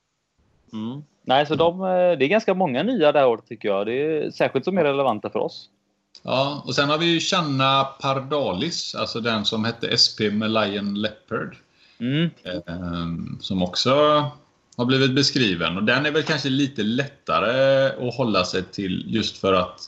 [0.72, 1.02] Mm.
[1.22, 3.86] Nej, så de, eh, det är ganska många nya det här året tycker jag.
[3.86, 5.70] Det är särskilt som är relevanta för oss.
[6.22, 11.00] Ja, och sen har vi ju Channa Pardalis, alltså den som hette SP med Lion
[11.00, 11.56] Leopard.
[12.00, 12.30] Mm.
[12.66, 13.90] Ehm, som också
[14.76, 15.76] har blivit beskriven.
[15.76, 19.80] Och den är väl kanske lite lättare att hålla sig till just för att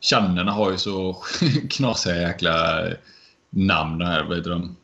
[0.00, 1.12] Channerna har ju så
[1.70, 2.84] knasiga jäkla
[3.50, 4.24] namn här.
[4.24, 4.76] Vad heter de?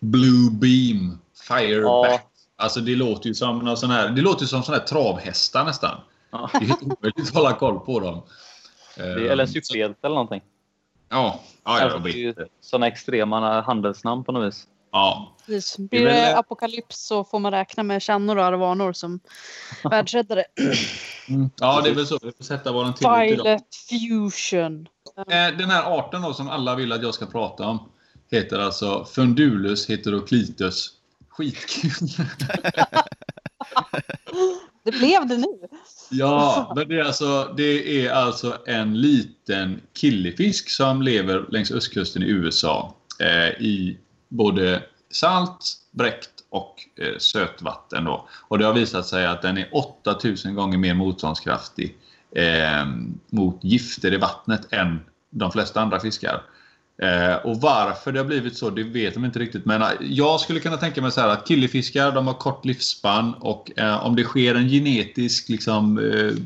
[0.00, 1.18] Blue Beam,
[1.48, 2.10] Fireback.
[2.10, 2.30] Ja.
[2.56, 6.00] Alltså det låter ju som någon sån här, det låter som sån här travhästar nästan.
[6.30, 6.50] Ja.
[6.52, 8.22] Det är helt omöjligt att hålla koll på dem.
[8.96, 10.42] Det eller Ehm, så- superhjälte eller någonting.
[11.08, 12.02] Ja, ja, Alltså, jag
[12.36, 12.48] det vet.
[12.60, 14.66] sådana extrema handelsnamn på något vis.
[14.92, 15.76] Ja, Precis.
[15.76, 19.20] Det är Blir väl- det apokalyps så får man räkna med kännor och arvanor som
[19.90, 20.44] världsräddare.
[21.60, 22.18] ja, det är väl så.
[22.22, 23.46] Vi får sätta våran tillit till dem.
[23.46, 24.88] Violet fusion.
[25.18, 27.88] Eh, Den här arten då, som alla vill att jag ska prata om
[28.30, 30.92] heter alltså Fundulus heteroclitus.
[31.28, 31.90] Skitkul!
[34.86, 35.46] Det blev det nu.
[36.10, 42.22] ja, men det är, alltså, det är alltså en liten killefisk som lever längs östkusten
[42.22, 42.94] i USA.
[43.20, 48.04] Eh, I både salt, bräckt och eh, sötvatten.
[48.04, 48.28] Då.
[48.48, 51.96] Och det har visat sig att den är 8000 gånger mer motståndskraftig
[52.36, 52.86] eh,
[53.30, 56.42] mot gifter i vattnet än de flesta andra fiskar.
[57.02, 59.64] Eh, och varför det har blivit så, det vet de inte riktigt.
[59.64, 63.34] Men eh, jag skulle kunna tänka mig så här att killefiskar, de har kort livsspann
[63.34, 66.42] och eh, om det sker en genetisk liksom eh,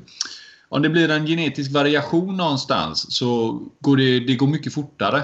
[0.73, 5.23] om det blir en genetisk variation någonstans så går det, det går mycket fortare.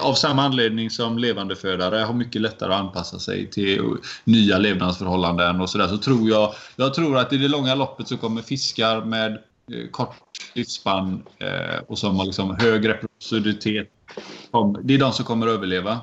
[0.00, 3.82] Av samma anledning som levandefödare har mycket lättare att anpassa sig till
[4.24, 8.16] nya levnadsförhållanden och sådär så tror jag, jag tror att i det långa loppet så
[8.16, 10.16] kommer fiskar med eh, kort
[10.54, 13.88] livsspann eh, och som har liksom hög reproducivitet absurditet.
[14.84, 16.00] det är de som kommer att överleva.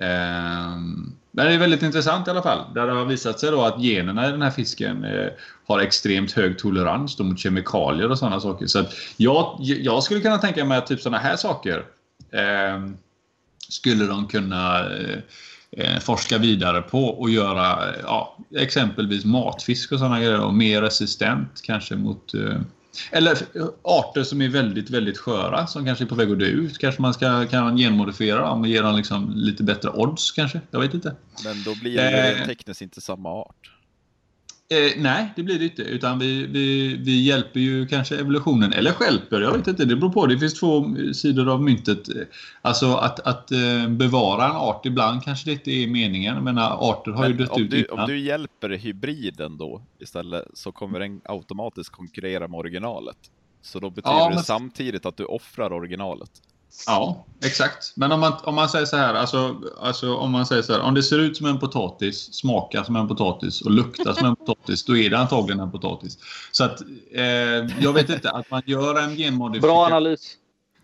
[0.00, 2.74] Ehm, men det är väldigt intressant i alla fall.
[2.74, 5.28] Där det har visat sig då att generna i den här fisken eh,
[5.66, 8.66] har extremt hög tolerans då mot kemikalier och sådana saker.
[8.66, 11.84] Så att jag, jag skulle kunna tänka mig att typ sådana här saker
[12.32, 12.96] ehm,
[13.68, 15.18] skulle de kunna eh,
[15.70, 20.40] eh, forska vidare på och göra eh, ja, exempelvis matfisk och sådana grejer.
[20.40, 22.60] Och mer resistent kanske mot eh,
[23.12, 26.44] eller eh, arter som är väldigt, väldigt sköra som kanske är på väg att dö
[26.46, 26.78] ut.
[26.78, 30.60] Kanske man ska kan genmodifiera dem och ge dem liksom lite bättre odds kanske.
[30.70, 31.16] Jag vet inte.
[31.44, 32.46] Men då blir det Eh.
[32.46, 33.70] tekniskt inte samma art.
[34.68, 35.82] Eh, nej, det blir det inte.
[35.82, 38.72] Utan vi, vi, vi hjälper ju kanske evolutionen.
[38.72, 39.84] Eller stjälper, jag vet inte.
[39.84, 40.26] Det beror på.
[40.26, 41.98] Det finns två sidor av myntet.
[42.62, 46.34] Alltså att, att eh, bevara en art ibland kanske det inte är meningen.
[46.34, 47.98] Jag menar, arter har ju Men dött om, ut du, innan.
[47.98, 53.16] om du hjälper hybriden då istället så kommer den automatiskt konkurrera med originalet.
[53.62, 56.30] Så då betyder Ja, det men- samtidigt att du offrar originalet.
[56.86, 57.92] Ja, exakt.
[57.96, 60.80] Men om man, om man säger så här, alltså, alltså om man säger så här,
[60.80, 64.36] om det ser ut som en potatis, smakar som en potatis och luktar som en
[64.46, 66.18] potatis, då är det antagligen en potatis.
[66.52, 66.80] Så att,
[67.14, 67.24] eh,
[67.80, 69.74] jag vet inte, att man gör en genmodifiering.
[69.74, 70.36] Bra analys.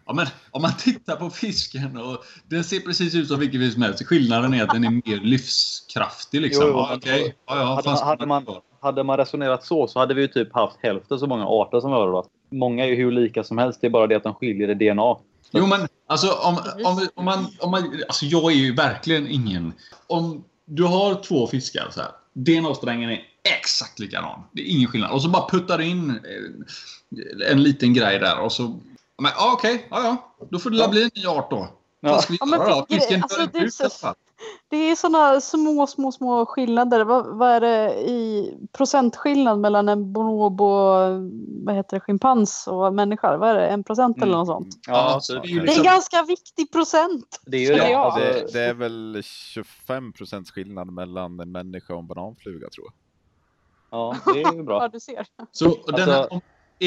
[0.06, 3.72] Ja, men om man tittar på fisken och den ser precis ut som vilken fisk
[3.72, 4.06] som helst.
[4.06, 6.64] Skillnaden är att den är mer livskraftig liksom.
[6.66, 7.34] Jo, jo, ja, okej.
[7.46, 8.46] ja, ja, Hade, ska hade, man,
[8.80, 11.90] hade man resonerat så så hade vi ju typ haft hälften så många arter som
[11.90, 12.26] vi har idag.
[12.50, 13.80] Många är ju hur lika som helst.
[13.80, 15.16] Det är bara det att de skiljer i DNA.
[15.52, 17.46] Jo, men alltså om, om, om man...
[17.58, 19.72] Om man alltså, jag är ju verkligen ingen...
[20.06, 22.10] Om du har två fiskar så här.
[22.32, 23.20] DNA-strängen är
[23.58, 24.40] exakt likadan.
[24.52, 25.10] Det är ingen skillnad.
[25.10, 28.80] Och så bara puttar du in eh, en liten grej där och så...
[29.18, 29.86] Men, okej.
[29.90, 30.46] Ja, ja.
[30.50, 30.88] Då får det Ja.
[30.88, 31.68] bli en ny art då.
[32.00, 32.12] Ja.
[32.12, 32.86] Vad ska vi Ja, göra då?
[32.90, 34.14] Fisken alltså, dör ut i alla fall.
[34.68, 37.04] Det är sådana små, små, små skillnader.
[37.04, 40.66] Vad, vad är det i procentskillnad mellan en bonobo,
[41.64, 43.36] vad heter det, schimpans och människa?
[43.36, 43.66] Vad är det?
[43.66, 44.68] En procent eller något sånt?
[44.86, 47.40] Ja, så det är ju Det är liksom- en ganska viktig procent.
[47.46, 47.96] Det är ju känner det.
[47.98, 52.86] Alltså, Det, det är väl 25 procents skillnad mellan en människa och en bananfluga tror
[52.86, 52.92] jag.
[53.98, 54.88] ja, det är ju Ja, bra.
[54.88, 55.26] du ser.
[55.52, 56.40] Så den här, Alltså-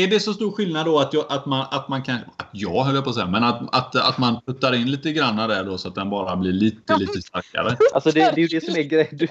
[0.04, 2.16] är det så stor skillnad då att, jag, att, man, att man kan...
[2.38, 5.12] Att jag höll jag på att säga, men att, att, att man puttar in lite
[5.12, 7.78] grann där då så att den bara blir lite, lite starkare?
[7.94, 9.08] Alltså det, det är ju det som är grejen.
[9.18, 9.28] Du-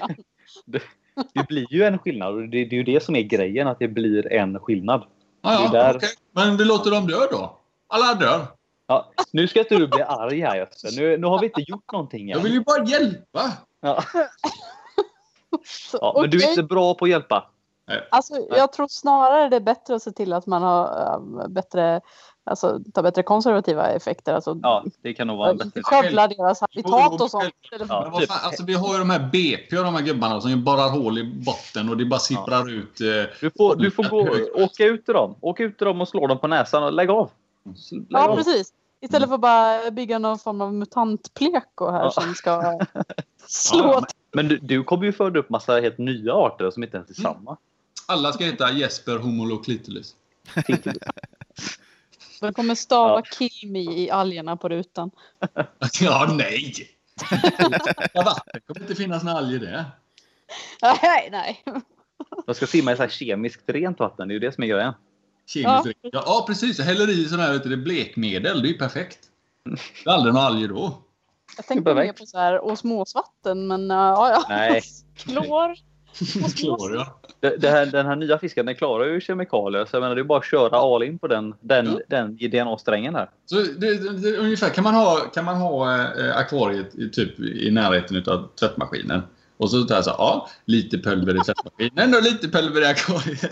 [0.65, 0.81] Det,
[1.33, 2.33] det blir ju en skillnad.
[2.35, 5.03] och Det, det är ju det som är grejen, att det blir en skillnad.
[5.41, 6.09] Ja, ja, där- okej.
[6.35, 7.59] Men vi låter dem dö då.
[7.87, 8.47] Alla dör.
[8.87, 11.01] Ja, nu ska inte du bli arg här Jösse.
[11.01, 12.43] Nu, nu har vi inte gjort någonting Jag än.
[12.43, 13.51] vill ju bara hjälpa.
[13.81, 14.03] Ja.
[15.93, 17.49] Ja, men du är inte bra på att hjälpa.
[18.11, 22.01] Alltså, jag tror snarare det är bättre att se till att man har äh, bättre,
[22.43, 24.33] alltså, tar bättre konservativa effekter.
[24.33, 25.81] Alltså, Ja, det kan nog vara en bättre.
[25.83, 27.53] skövla deras habitat och sånt.
[27.89, 28.11] Ja.
[28.27, 31.17] Fan, alltså, vi har ju de här BP och de här gubbarna som borrar hål
[31.17, 33.01] i botten och det bara sipprar ut.
[33.01, 33.07] Eh,
[33.41, 35.35] Du får, du får gå, åka ut till dem.
[35.41, 37.29] Åka ut till dem och slå dem på näsan och lägg av.
[37.91, 38.35] Lägg Ja, av.
[38.35, 38.73] precis.
[39.01, 42.11] Istället för att bara bygga någon form av mutantpleko här Ja.
[42.11, 42.79] som ska
[43.47, 46.97] slå Ja, Men du, du kommer ju föda upp massa helt nya arter som inte
[46.97, 47.57] ens är samma.
[48.05, 50.15] Alla ska heta Jesper Homoloclitoris.
[52.41, 53.21] De kommer stava Ja.
[53.21, 55.11] kill me i algerna på rutan.
[56.01, 56.89] Ja, nej!
[58.13, 59.85] Ja, vatten kommer inte finnas några alger där.
[60.81, 61.63] Nej, nej.
[62.45, 64.27] De ska simma i så här kemiskt rent vatten.
[64.27, 64.93] Det är ju det som är grejen.
[65.47, 66.09] Kemiskt Ja.
[66.11, 66.23] ja.
[66.25, 66.77] ja, precis.
[66.77, 68.61] Jag häller i sån här vet du, det blekmedel.
[68.61, 69.19] Det är ju perfekt.
[70.03, 71.01] Det är aldrig några alger då.
[71.57, 74.45] Jag tänkte mer på så här osmosvatten, men uh, ja, ja.
[74.49, 74.81] Nej.
[75.15, 75.75] Klor.
[76.57, 77.19] Klor, ja.
[77.39, 79.85] Det, det här, den här nya fisken den klarar ju kemikalier.
[79.85, 81.99] Så jag menar, det är bara att köra all in på den, den, Ja.
[82.07, 83.29] den DNA-strängen här.
[83.45, 87.39] Så det, det, det, ungefär kan man ha, kan man ha eh, akvariet i, typ,
[87.39, 89.21] i närheten av tvättmaskinen.
[89.57, 93.51] Och så där så ja, lite pulver i tvättmaskinen och lite pulver i akvariet.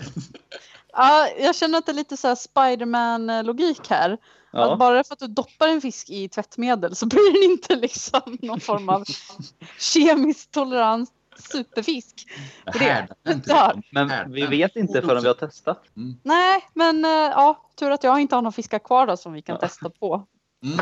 [0.96, 4.12] Ja, jag känner att det är lite så här Spiderman-logik här.
[4.12, 4.18] Att
[4.52, 4.76] Ja.
[4.76, 8.60] bara för att du doppar en fisk i tvättmedel så blir den inte liksom någon
[8.60, 9.04] form av
[9.78, 12.26] kemiskt tolerant superfisk.
[12.72, 13.50] Det det- inte.
[13.54, 13.82] där.
[13.92, 15.82] Men vi vet inte förrän vi har testat.
[16.22, 19.42] Nej, men eh, ja, tur att jag inte har någon fiskar kvar då som vi
[19.42, 19.68] kan Ja.
[19.68, 20.26] testa på.
[20.64, 20.78] Mm.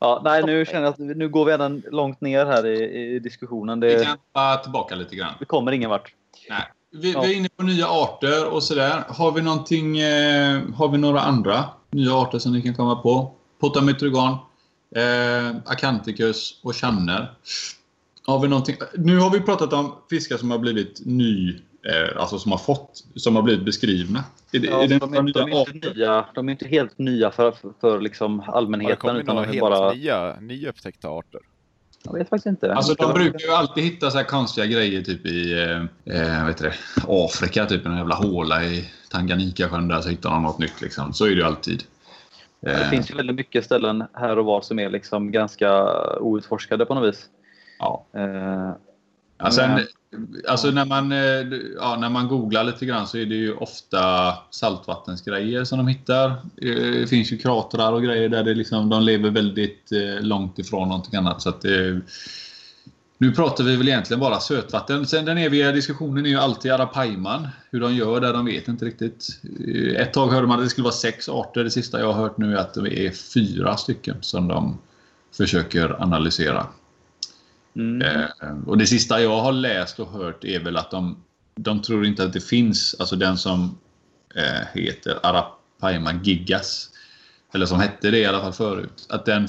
[0.00, 3.14] Ja, nej, nu känner jag att vi- nu går vi redan långt ner här i,
[3.14, 3.80] i diskussionen.
[3.80, 5.34] Vi Det, kan bara tillbaka lite grann.
[5.40, 6.14] vi kommer ingen vart.
[6.50, 6.62] Nej.
[6.90, 7.20] Vi, Ja.
[7.22, 9.04] vi är inne på nya arter och sådär.
[9.08, 13.34] Har vi någonting, eh, har vi några andra nya arter som ni kan komma på?
[13.60, 14.36] Potamytrogan,
[14.96, 17.32] eh, Acanthicus och channer.
[18.28, 18.76] Har vi någonting?
[18.94, 23.04] Nu har vi pratat om fiskar som har blivit ny, eh, alltså som har fått,
[23.16, 24.24] som har blivit beskrivna.
[24.52, 26.98] Är det, Ja, är det de, de, nya är inte nya, de är inte helt
[26.98, 28.96] nya för, för, för liksom Har det allmänheten.
[28.96, 29.92] kommit Utan några de är helt bara...
[29.92, 31.40] nya, nyupptäckta arter?
[32.04, 32.74] Jag vet faktiskt inte.
[32.74, 36.58] Alltså de brukar ju alltid hitta så här konstiga grejer typ i eh, eh, vet
[36.58, 36.74] du det,
[37.08, 41.12] Afrika, typ en jävla håla i Tanganyikasjön där så hittar de något nytt liksom.
[41.12, 41.82] Så är det ju alltid.
[42.60, 45.84] Det Eh, finns ju väldigt mycket ställen här och var som är liksom ganska
[46.20, 47.28] outforskade på något vis.
[47.78, 48.06] Ja.
[48.16, 48.72] Eh,
[49.40, 53.26] Ja, sen, Men- alltså när man, eh, ja, när man googlar lite grann så är
[53.26, 56.28] det ju ofta saltvattensgrejer som de hittar.
[56.30, 60.58] Eh, Det finns ju kratrar och grejer där det liksom, de lever väldigt eh, långt
[60.58, 61.42] ifrån någonting annat.
[61.42, 61.96] Så att, eh,
[63.18, 65.06] nu pratar vi väl egentligen bara sötvatten.
[65.06, 67.48] Sen den eviga diskussionen är ju alltid arapaiman.
[67.70, 69.26] Hur de gör där, de vet inte riktigt.
[69.96, 71.64] Ett tag hörde man att det skulle vara sex arter.
[71.64, 74.78] Det sista jag har hört nu är att det är fyra stycken som de
[75.36, 76.66] försöker analysera.
[77.76, 78.02] Mm.
[78.02, 81.16] Eh, och det sista jag har läst och hört är väl att de,
[81.54, 83.78] de tror inte att det finns, alltså den som
[84.34, 86.90] eh, heter Arapaima gigas,
[87.54, 89.48] eller som hette det i alla fall förut, att den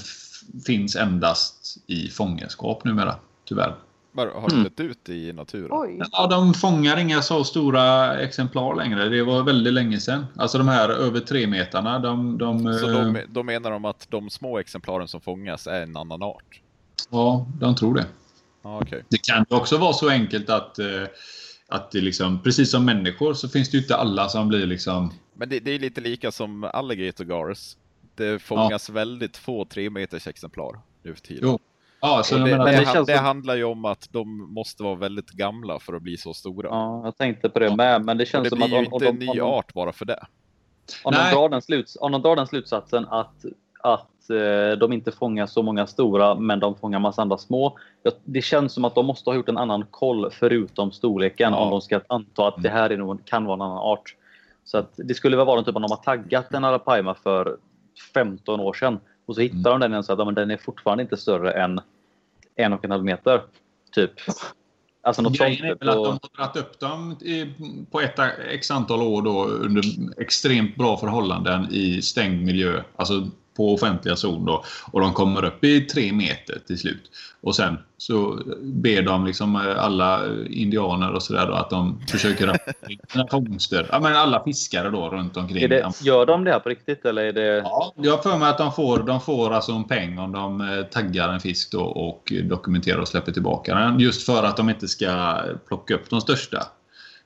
[0.65, 3.75] finns endast i fångenskap numera, tyvärr.
[4.11, 4.63] Bara, har Mm.
[4.63, 5.67] det dött ut i naturen?
[5.71, 6.01] Oj.
[6.11, 9.09] Ja, de fångar inga så stora exemplar längre.
[9.09, 10.25] Det var väldigt länge sedan.
[10.35, 12.37] Alltså de här över tre metarna, de...
[12.37, 15.97] de Så eh, de, då menar de att de små exemplaren som fångas är en
[15.97, 16.61] annan art?
[17.09, 18.05] Ja, de tror det.
[18.61, 19.03] Ja, okej.
[19.09, 21.03] Det kan ju också vara så enkelt att, eh,
[21.67, 25.13] att det liksom, precis som människor så finns det ju inte alla som blir liksom...
[25.33, 27.77] Men det, det är lite lika som alligator gars.
[28.15, 31.43] Det fångas väldigt få tre meters exemplar nu för tiden.
[31.43, 31.59] Jo.
[32.01, 34.95] Ja, så det, menar, det, det känns det handlar ju om att de måste vara
[34.95, 36.67] väldigt gamla för att bli så stora.
[36.67, 38.05] Ja, jag tänkte på det med.
[38.05, 39.91] Men det känns det som blir att ju om, inte om, en ny art bara
[39.91, 40.25] för det.
[41.03, 41.33] om, de Nej.
[41.33, 43.45] drar den sluts, om de drar den slutsatsen att,
[43.83, 47.77] att eh, de inte fångar så många stora men de fångar massa andra små.
[48.25, 51.59] Det känns som att de måste ha gjort en annan koll förutom storleken Ja.
[51.59, 54.15] om de ska anta att det här är nog, kan vara en annan art.
[54.63, 57.57] Så att det skulle väl vara typ om de har taggat en arapaima för
[58.13, 59.63] 15 år sedan och så hittar Mm.
[59.63, 61.81] de den igen så att den är fortfarande inte större än
[62.55, 63.41] en och en halv meter.
[63.91, 64.11] Typ.
[65.01, 65.33] Alltså något.
[65.37, 67.45] Grejen är väl att Och- de har dragit upp dem i,
[67.91, 68.19] på ett
[68.51, 69.83] x antal år då under
[70.17, 72.81] extremt bra förhållanden i stängd miljö.
[72.95, 73.27] Alltså
[73.59, 74.63] på offentliga zon då.
[74.91, 77.11] Och de kommer upp i tre meter till slut.
[77.41, 83.27] Och sen så ber de liksom eh, alla indianer och sådär att de försöker rapportera
[83.31, 83.87] fångster.
[83.91, 85.63] Ja men alla fiskare då runt omkring.
[85.63, 87.57] Är det, gör de det här på riktigt eller är det...
[87.57, 90.61] Ja, jag har för mig att de får, de får alltså en peng om de
[90.61, 93.99] eh, taggar en fisk då och dokumenterar och släpper tillbaka den.
[93.99, 96.63] Just för att de inte ska plocka upp de största.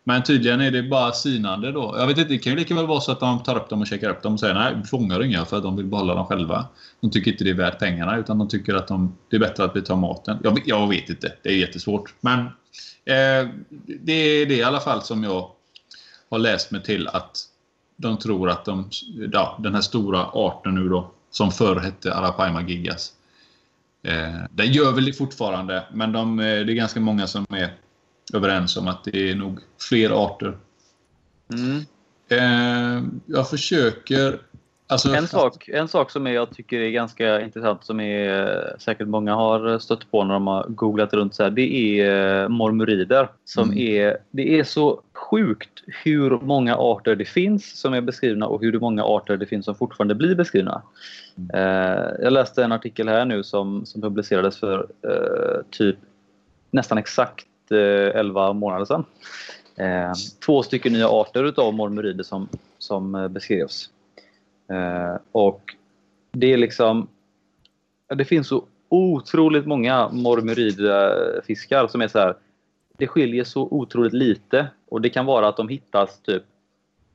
[0.04, 1.96] Men tydligen är det bara synande då.
[1.98, 3.82] Jag vet inte, det kan ju lika väl vara så att de tar upp dem
[3.82, 6.16] och checkar upp dem och säger nej, vi fångar inga för att de vill behålla
[6.16, 6.66] dem själva.
[7.02, 9.64] De tycker inte det är värt pengarna utan de tycker att de, det är bättre
[9.64, 10.38] att vi tar maten.
[10.44, 12.14] Jag, jag vet inte, det är jättesvårt.
[12.22, 13.50] Men eh,
[14.02, 15.50] det är det i alla fall som jag
[16.30, 17.38] har läst mig till att
[17.96, 18.90] de tror att de,
[19.32, 23.14] ja, den här stora arten nu då, som förr hette Arapaima gigas.
[24.04, 27.74] Eh, den gör väl det fortfarande, men de, eh, det är ganska många som är
[28.34, 29.60] överens om att det är nog
[29.90, 30.58] fler arter.
[31.54, 31.86] Mm.
[32.30, 34.40] Eh, jag försöker
[34.88, 39.36] Alltså, En sak, en sak som jag tycker är ganska intressant som är säkert många
[39.36, 43.30] har stött på när de har googlat runt så här, det är eh, mormurider.
[43.46, 43.78] Som Mm.
[43.78, 48.80] är, det är så sjukt hur många arter det finns som är beskrivna och hur
[48.80, 50.82] många arter det finns som fortfarande blir beskrivna.
[51.54, 55.98] Eh, jag läste en artikel här nu som, som publicerades för eh, typ
[56.72, 59.06] nästan exakt eh, 11 månader sedan.
[59.76, 60.14] Eh,
[60.46, 63.90] två stycken nya arter utav mormurider som, som eh, beskrevs.
[64.72, 65.76] Eh, och
[66.32, 67.08] det är liksom...
[68.16, 72.36] Det finns så otroligt många mormuridfiskar som är så här.
[72.98, 76.44] Det skiljer så otroligt lite och det kan vara att de hittas typ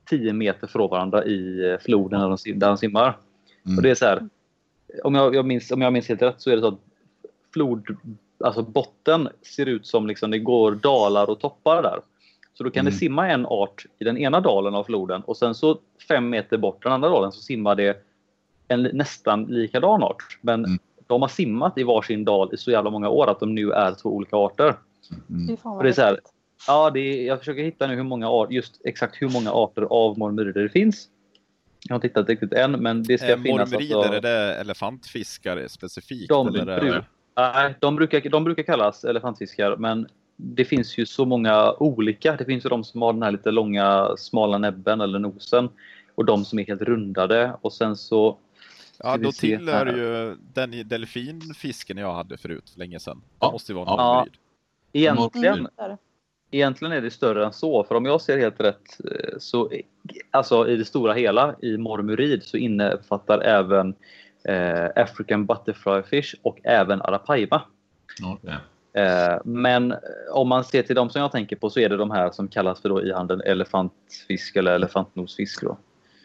[0.09, 3.17] 10 meter från varandra i eh, floden där de, där de simmar.
[3.65, 3.77] Mm.
[3.77, 4.29] Och det är så här,
[5.03, 6.79] om jag, jag minns, om jag minns helt rätt så är det så att
[7.53, 7.97] flod,
[8.43, 11.99] alltså botten ser ut som liksom det går dalar och toppar där.
[12.53, 12.91] Så då kan Mm.
[12.93, 16.57] det simma en art i den ena dalen av floden och sen så fem meter
[16.57, 17.97] bort den andra dalen så simmar det
[18.67, 20.37] en nästan likadan art.
[20.41, 20.79] Men Mm.
[21.07, 23.93] de har simmat i varsin dal i så jävla många år att de nu är
[23.93, 24.75] två olika arter.
[25.29, 25.57] Mm.
[25.63, 26.19] Och det är så här.
[26.67, 29.81] Ja, det är, jag försöker hitta nu hur många art, just exakt hur många arter
[29.81, 31.07] av mormurider det finns.
[31.87, 33.71] Jag har inte hittat riktigt än, men det ska Eh, finnas.
[33.71, 36.29] Mormerider, alltså- är det elefantfiskar specifikt?
[36.29, 37.05] de, eller är bruk, det...
[37.41, 42.35] nej, de, brukar, de brukar kallas elefantfiskar, men det finns ju så många olika.
[42.35, 45.69] Det finns ju de som har den här lite långa smala näbben eller nosen
[46.15, 48.37] och de som är helt rundade och sen så
[49.03, 49.97] Ja, då tillhör här.
[49.97, 53.21] ju den delfinfisken jag hade förut för länge sedan.
[53.25, 53.51] Det Ja.
[53.51, 54.25] måste ju vara en Ja.
[54.93, 55.67] egentligen,
[56.51, 57.83] egentligen är det större än så.
[57.83, 59.71] För om jag ser helt rätt eh, så
[60.31, 63.95] alltså i det stora hela i mormurid så innefattar även
[64.43, 67.61] eh, African butterfly fish och även arapaima.
[68.23, 68.55] Okej.
[68.93, 69.95] Eh, men
[70.31, 72.47] om man ser till de som jag tänker på så är det de här som
[72.47, 75.61] kallas för då i handeln elefantfisk eller elefantnosfisk.
[75.61, 75.77] Då.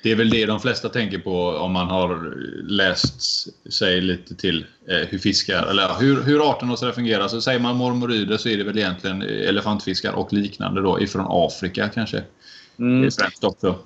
[0.02, 3.22] Det är väl det de flesta tänker på om man har läst
[3.72, 7.28] sig lite till eh, hur fiskar, eller hur, hur arten och så fungerar.
[7.28, 11.88] Så säger man mormorider så är det väl egentligen elefantfiskar och liknande då ifrån Afrika
[11.88, 12.16] kanske.
[12.16, 13.78] Det Mm, är främst också.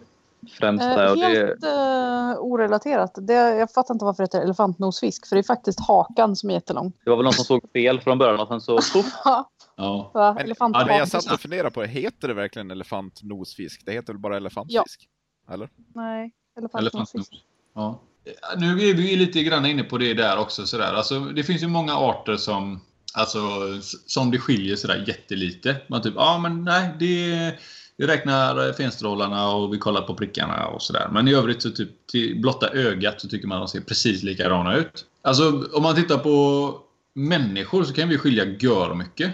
[0.58, 1.10] Främst Eh.
[1.10, 3.12] Och det, helt eh, orelaterat.
[3.14, 5.26] Det, jag fattar inte varför det heter elefantnosfisk.
[5.26, 6.92] För det är faktiskt hakan som är jättelång.
[7.04, 8.80] det var väl någon som såg fel från början och sen så
[9.24, 10.10] Ja, Ja.
[10.14, 10.34] va?
[10.34, 13.82] Men, ja, men jag satt och funderade på det, heter det verkligen elefantnosfisk?
[13.86, 15.08] Det heter väl bara elefantfisk?
[15.50, 15.68] Eller?
[15.94, 17.14] Nej, elefantnosfisk.
[17.14, 17.28] Elefantnos.
[17.74, 18.00] Ja.
[18.56, 20.66] Nu är vi ju lite grann inne på det där också.
[20.66, 20.92] Sådär.
[20.92, 22.80] Alltså, det finns ju många arter som,
[23.14, 23.38] alltså,
[24.06, 25.76] som det skiljer sådär jättelite.
[25.86, 27.54] Man typ, ja men nej, det,
[27.98, 31.08] vi räknar fenstrålarna och vi kollar på prickarna och sådär.
[31.12, 34.22] Men i övrigt så typ till blotta ögat så tycker man att de ser precis
[34.22, 35.04] likadana ut.
[35.22, 36.74] Alltså om man tittar på
[37.14, 39.32] människor så kan vi skilja gör mycket.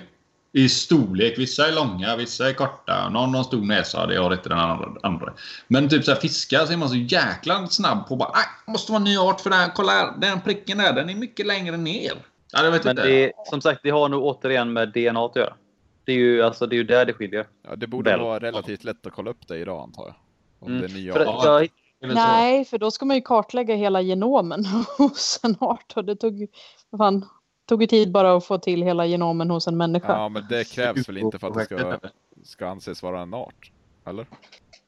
[0.52, 1.38] I storlek.
[1.38, 3.08] Vissa är långa, vissa är korta.
[3.08, 4.58] Någon har stor näsa, det har inte den
[5.02, 5.32] andra.
[5.68, 8.30] Men typ så här, fiskar så är man så jäkla snabb på bara
[8.66, 9.70] måste vara en ny art för den.
[9.74, 12.12] Kolla här, den pricken där, den är mycket längre ner.
[12.52, 15.52] Ja, men det, som sagt, det har nog återigen med DNA att göra.
[16.04, 17.46] Det är ju, alltså, det är ju där det skiljer.
[17.62, 18.20] Ja, det borde Väl.
[18.20, 20.14] vara relativt lätt att kolla upp det idag antar jag.
[20.58, 21.68] Om Mm, det är nya För, jag.
[22.00, 24.64] Nej, för då ska man ju kartlägga hela genomen
[24.98, 25.92] hos en art.
[25.96, 26.46] Och det tog
[26.98, 27.28] fan,
[27.66, 30.12] tog ju tid bara att få till hela genomen hos en människa.
[30.12, 31.98] Ja, men det krävs väl inte för att det ska,
[32.44, 33.72] ska anses vara en art?
[34.04, 34.26] Eller?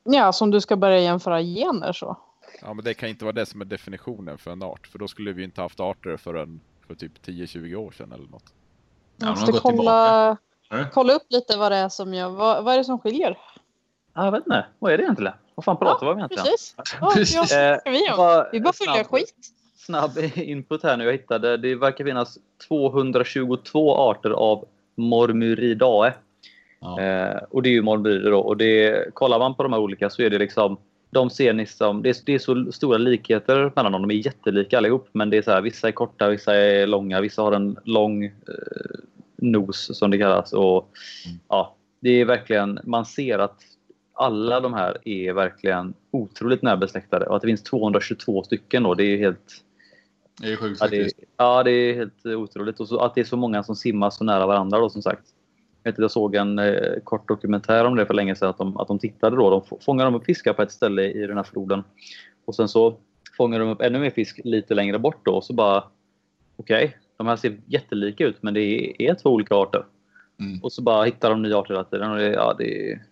[0.05, 2.17] Ja, som du ska börja jämföra gener så.
[2.63, 4.87] Ja, men det kan inte vara det som är definitionen för en art.
[4.87, 8.53] För då skulle vi inte haft arter förrän för typ 10-20 år sedan eller något.
[9.21, 10.37] Har måste kolla, tillbaka.
[10.93, 13.39] Kolla upp lite vad det är som gör, vad, vad är det som skiljer?
[14.15, 14.67] Ja, jag vet inte.
[14.79, 15.33] Vad är det egentligen?
[15.55, 16.45] Vad fan pratar vi om egentligen?
[16.45, 16.75] Precis.
[17.01, 17.53] Ja, Precis.
[17.53, 18.17] ja, Eh, vi, om?
[18.17, 19.35] bara vi bara följer skit.
[19.77, 21.57] Snabb input här nu jag hittade.
[21.57, 26.13] Det verkar finnas 222 arter av Mormuridae.
[26.81, 27.01] Ja.
[27.01, 28.39] Eh, och det är ju mormurider då.
[28.41, 30.77] Och det, kollar man på de här olika så är det liksom
[31.11, 34.03] de ser ni som, det, är, det är så stora likheter mellan dem.
[34.03, 35.09] De är jättelika allihop.
[35.13, 37.21] Men det är så här, vissa är korta, vissa är långa.
[37.21, 38.33] Vissa har en lång eh,
[39.39, 40.53] nos som det kallas.
[40.53, 40.89] Och,
[41.27, 41.39] Mm.
[41.49, 43.63] ja, det är verkligen, man ser att
[44.13, 47.27] alla de här är verkligen otroligt närbesläktade.
[47.27, 49.63] Och att det finns 222 stycken då, det är helt
[50.41, 52.81] Det är sjukt Ja det, ja, det är helt otroligt.
[52.81, 55.23] Och så, att det är så många som simmar så nära varandra då som sagt.
[55.83, 58.49] Jag, vet, jag såg en eh, kort dokumentär om det för länge sedan.
[58.51, 59.51] Att de, att de tittade då.
[59.51, 61.83] De f- fångar de upp fiskar på ett ställe i den här floden.
[62.45, 62.97] Och sen så
[63.37, 65.35] fångar de upp ännu mer fisk lite längre bort då.
[65.37, 65.85] Och så bara
[66.57, 69.85] okej, de här ser jättelika ut men det är, är två olika arter.
[70.41, 70.63] Mm.
[70.63, 72.11] Och så bara hittar de nya arter hela tiden.
[72.11, 73.03] Och det, ja, det, är,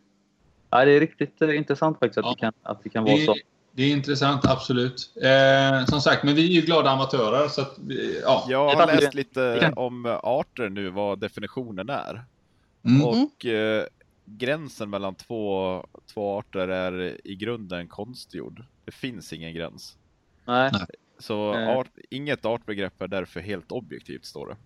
[0.70, 2.30] ja, det är riktigt eh, intressant faktiskt att, Ja.
[2.34, 3.34] det, kan, att det kan vara Det, så.
[3.72, 5.12] det är intressant, absolut.
[5.22, 7.48] Eh, som sagt, men vi är ju glada amatörer.
[7.48, 8.46] Så att, vi- ja.
[8.48, 12.24] Jag har läst lite om arter nu, vad definitionen är.
[12.84, 13.04] Mm.
[13.04, 13.84] Och eh,
[14.24, 18.64] gränsen mellan två, två arter är i grunden konstgjord.
[18.84, 19.96] Det finns ingen gräns.
[20.44, 20.70] Nej.
[21.24, 21.68] Så Eh.
[21.68, 24.56] art, inget artbegrepp är därför helt objektivt, står det.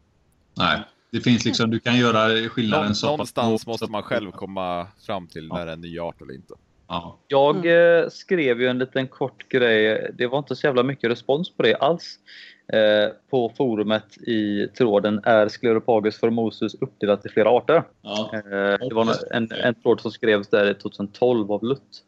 [0.57, 0.81] Nej,
[1.13, 5.27] det finns liksom, du kan göra skillnaden Någon, så någonstans måste man själv komma fram
[5.27, 5.57] till Ja.
[5.57, 6.55] när det är en ny art eller inte.
[6.89, 7.19] Ja.
[7.29, 10.11] Jag eh, skrev ju en liten kort grej.
[10.19, 12.19] Det var inte så jävla mycket respons på det alls.
[12.73, 17.83] Eh, på forumet i tråden är Scleropagus formosus uppdelat i flera arter.
[18.03, 18.31] Ja.
[18.35, 22.05] Eh, det var en, en tråd som skrevs där 2012 av Lutt.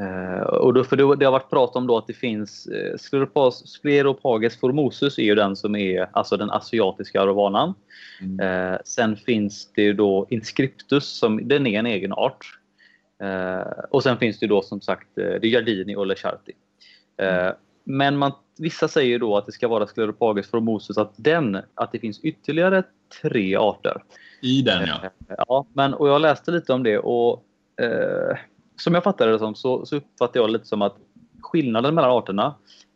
[0.00, 2.96] Eh, och då, för det, det har varit prat om då att det finns eh,
[2.96, 7.74] Scleropas, Scleropagus formosus är ju den som är alltså den asiatiska aravanan.
[8.20, 8.72] Mm.
[8.72, 12.58] Eh, sen finns det ju då Inscriptus som den är en egen art.
[13.22, 16.52] Eh, och sen finns det då som sagt eh, det Giardini och Lecharti.
[17.16, 17.50] Eh,
[17.84, 21.98] men man, vissa säger då att det ska vara Scleropagus formosus, att den, att det
[21.98, 22.82] finns ytterligare
[23.22, 24.02] tre arter.
[24.42, 25.10] I den ja.
[25.48, 27.44] Ja, men, och jag läste lite om det och
[28.80, 30.96] som jag fattade det som så, så uppfattar jag lite som att
[31.40, 32.54] skillnaden mellan arterna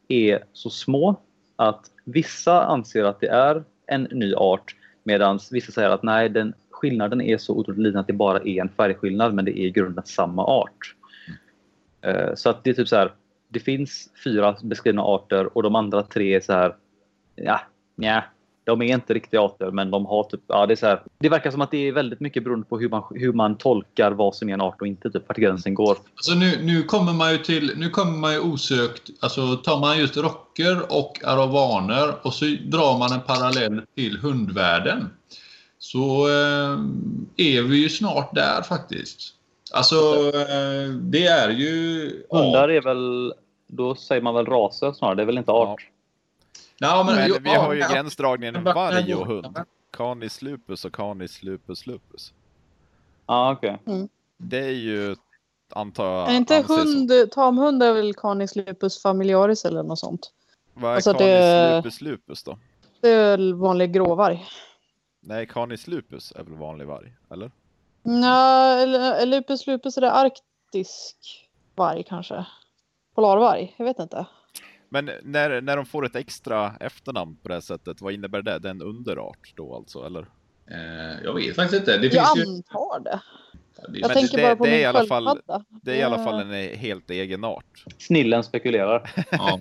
[0.08, 1.16] är så små
[1.56, 6.54] att vissa anser att det är en ny art medan vissa säger att nej, den,
[6.70, 9.70] skillnaden är så otroligt liten att det bara är en färgskillnad men det är i
[9.70, 10.94] grunden samma art.
[12.02, 12.36] Mm.
[12.36, 13.12] så att det är typ så här.
[13.48, 16.76] Det finns fyra beskrivna arter och de andra tre är så här.
[17.34, 17.60] Ja,
[17.94, 18.24] nja,
[18.64, 20.40] de är inte riktiga arter, men de har typ...
[20.46, 22.78] Ja, det, är så här, det verkar som att det är väldigt mycket beroende på
[22.78, 25.10] hur man, hur man tolkar vad som är en art och inte.
[25.10, 25.96] Typ, vart gränsen går.
[26.14, 29.98] Alltså nu, nu kommer man ju till, nu kommer man ju osökt, alltså tar man
[29.98, 35.10] just rocker och aravaner och så drar man en parallell till hundvärlden.
[35.78, 36.78] Så eh,
[37.36, 39.34] är vi ju snart där faktiskt.
[39.72, 39.96] Alltså
[40.34, 42.10] eh, det är ju...
[42.30, 43.34] Hundar är väl...
[43.66, 45.14] Då säger man väl raser snarare.
[45.14, 45.80] Det är väl inte art?
[45.80, 45.93] Ja,
[46.80, 49.58] men, Men jo, vi har ju ja, gränsdragningen varg och hund.
[49.90, 52.32] Canis lupus och canis lupus lupus.
[53.26, 53.78] Ja, okej.
[54.36, 55.16] Det är ju,
[55.74, 60.32] antar jag, Är inte som- hund, tamhund är väl Canis lupus familiaris eller något sånt?
[60.74, 62.58] Vad är alltså canis det- lupus lupus då?
[63.00, 64.44] Det är väl vanlig gråvarg?
[65.20, 67.12] Nej, canis lupus är väl vanlig varg?
[67.30, 67.50] Eller?
[68.02, 71.16] Nej, eller- lupus lupus är det arktisk
[71.74, 72.46] varg kanske?
[73.14, 73.74] Polarvarg?
[73.76, 74.26] Jag vet inte.
[74.94, 78.58] Men när, när de får ett extra efternamn på det här sättet, vad innebär det?
[78.58, 80.20] Det är en underart då alltså, eller?
[80.70, 81.98] Eh, jag vet faktiskt inte.
[81.98, 82.50] Det Jag finns ju...
[82.52, 83.20] antar det.
[83.88, 85.40] det- Jag Men tänker det- bara på det är min i alla fall-.
[85.82, 87.84] Det är i alla fall en helt egen art.
[87.98, 89.10] Snillen spekulerar.
[89.30, 89.60] Ja.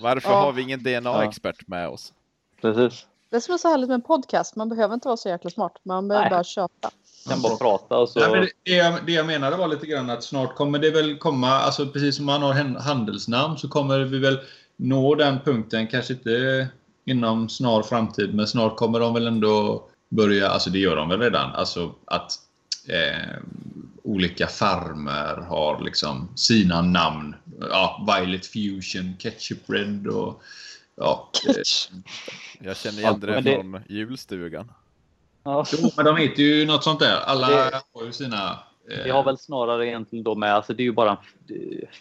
[0.00, 0.40] Varför Ja.
[0.40, 2.12] har vi ingen DNA-expert med oss?
[2.60, 3.06] Precis.
[3.32, 5.72] Det som är så härligt med en podcast, man behöver inte vara så jäkla smart.
[5.82, 6.30] Man behöver Nej.
[6.30, 6.90] bara köta.
[7.28, 8.20] Kan bara prata och så...
[8.20, 11.18] Nej, men det, jag, det jag menade var lite grann att snart kommer det väl
[11.18, 14.40] komma, alltså precis som man har handelsnamn så kommer vi väl
[14.76, 16.68] nå den punkten, kanske inte
[17.04, 21.20] inom snar framtid, men snart kommer de väl ändå börja, alltså det gör de väl
[21.20, 22.32] redan, alltså att
[22.88, 23.36] eh,
[24.02, 27.34] olika farmer har liksom sina namn.
[27.70, 30.42] Ja, Violet Fusion, Ketchup Red och
[30.96, 31.30] ja.
[31.48, 31.54] Eh,
[32.66, 34.72] Jag känner igen Ja, det det- från julstugan.
[35.44, 35.64] Ja.
[35.72, 37.16] jo, men de heter ju något sånt där.
[37.26, 38.50] Alla Det- har ju sina...
[38.90, 41.16] eh, Det har väl snarare egentligen då med, alltså det är ju bara en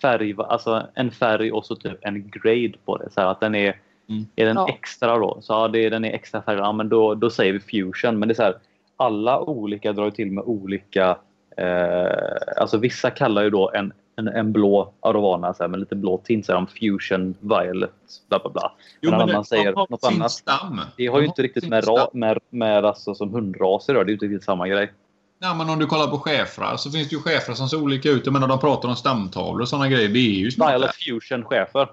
[0.02, 3.10] färg, alltså en färg och så typ en grade på det.
[3.14, 3.80] Så här att den är,
[4.10, 4.26] Mm.
[4.36, 4.70] är den Ja.
[4.70, 7.54] extra då, så ja, det är, den är extra färg, ja men då, då säger
[7.54, 8.20] vi fusion.
[8.20, 8.58] Men det är så här,
[8.98, 11.18] alla olika drar ju till med olika,
[11.58, 13.94] eh, alltså vissa kallar ju då en,
[14.28, 17.92] en, en blå arovana så här, med lite blå tint, så här, om fusion violet,
[18.30, 18.72] bla bla bla.
[19.02, 20.32] Jo, en men annan det- säger de har något annat.
[20.32, 20.82] Stam.
[20.98, 24.14] Det har ju inte riktigt med, ra, med, med alltså, som hundraser det är ju
[24.14, 24.92] inte riktigt samma grej.
[25.40, 28.10] Ja, men om du kollar på schäfrar så finns det ju schäfrar som ser olika
[28.10, 28.26] ut.
[28.26, 30.10] Jag menar, de pratar om stamtavlor och sådana grejer.
[30.10, 30.50] Det är ju.
[30.50, 31.90] Violet fusion chefer.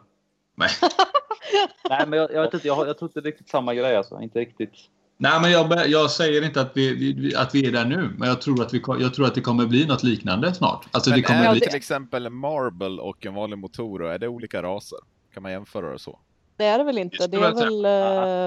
[0.57, 0.69] Nej.
[1.91, 2.67] Nej, men jag, jag vet inte.
[2.67, 3.97] Jag, jag tror inte riktigt samma grej.
[3.97, 4.21] Alltså.
[4.21, 4.73] Inte riktigt.
[5.21, 8.11] Nej, men jag, jag säger inte att vi, vi, att vi är där nu.
[8.19, 10.87] Men jag tror, att vi, jag tror att det kommer bli något liknande snart.
[10.91, 11.61] Alltså, Men det kommer är bli...
[11.61, 14.99] det till exempel Marble och en vanlig Motoro, är det olika raser?
[15.35, 16.19] Kan man jämföra det så?
[16.57, 17.17] Det är det väl Det inte?
[17.17, 17.85] skulle Det är väl...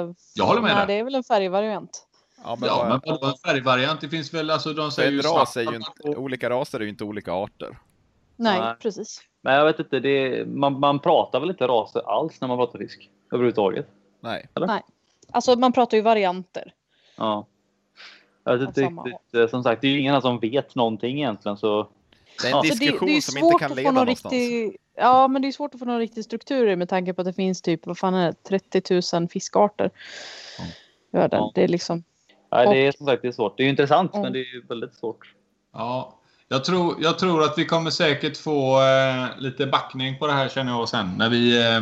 [0.08, 2.08] eh, Jag håller med Nej, det är väl en färgvariant.
[2.44, 4.02] Ja, men, Ja, men vadå, en färgvariant?
[4.02, 6.84] Det finns väl, alltså de säger en ju ras är ju inte, olika raser är
[6.84, 7.78] ju inte olika arter.
[8.36, 8.76] Nej, Nej.
[8.82, 9.22] precis.
[9.44, 10.00] Men jag vet inte.
[10.00, 13.10] Det är, man, man pratar väl inte raser alls när man pratar fisk?
[13.32, 13.88] Överhuvudtaget.
[14.22, 14.48] Nej.
[15.32, 16.74] Alltså man pratar ju varianter.
[17.18, 17.48] Ja.
[18.44, 19.50] Jag vet inte riktigt.
[19.50, 21.58] Som sagt, det är ju ingen som vet någonting egentligen.
[21.58, 21.88] Så
[22.42, 22.64] Det är en Ja.
[22.64, 24.34] Så diskussion det, det är som inte kan leda någonstans.
[24.34, 27.22] riktig, Ja, men det är svårt att få någon riktig struktur i med tanke på
[27.22, 29.90] att det finns typ, vad fan är det, 30 000 fiskarter
[30.60, 31.20] Ja.
[31.20, 31.40] världen.
[31.40, 31.52] Ja.
[31.56, 32.04] Det är liksom,
[32.52, 33.58] nej, det är som sagt det är svårt.
[33.58, 34.24] Det är ju intressant, Mm.
[34.24, 35.34] men det är ju väldigt svårt.
[35.74, 36.18] Ja,
[36.48, 40.50] jag tror, jag tror att vi kommer säkert få eh, lite backning på det här
[40.50, 41.10] känner jag sen.
[41.18, 41.82] När vi eh,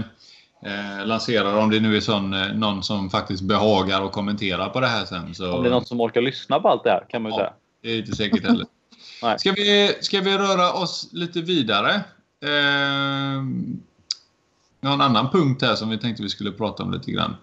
[0.65, 4.79] eh, lanserar, om det nu är sån, eh, någon som faktiskt behagar och kommentera på
[4.79, 5.35] det här sen.
[5.35, 7.37] Så Om det är någon som orkar lyssna på allt det här kan man ju
[7.37, 7.43] Ja.
[7.43, 7.53] säga.
[7.81, 8.65] det är inte säkert heller.
[9.23, 9.39] Nej.
[9.39, 11.93] ska, vi, ska vi röra oss lite vidare?
[12.45, 13.43] Eh,
[14.81, 17.35] någon annan punkt här som vi tänkte vi skulle prata om lite grann.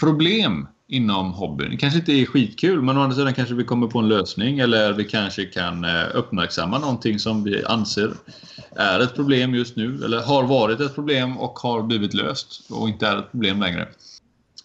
[0.00, 1.78] Problem inom hobbyn.
[1.78, 4.92] Kanske inte är skitkul, men å andra sidan kanske vi kommer på en lösning eller
[4.92, 8.10] vi kanske kan eh, uppmärksamma någonting som vi anser
[8.70, 12.88] är ett problem just nu eller har varit ett problem och har blivit löst och
[12.88, 13.88] inte är ett problem längre.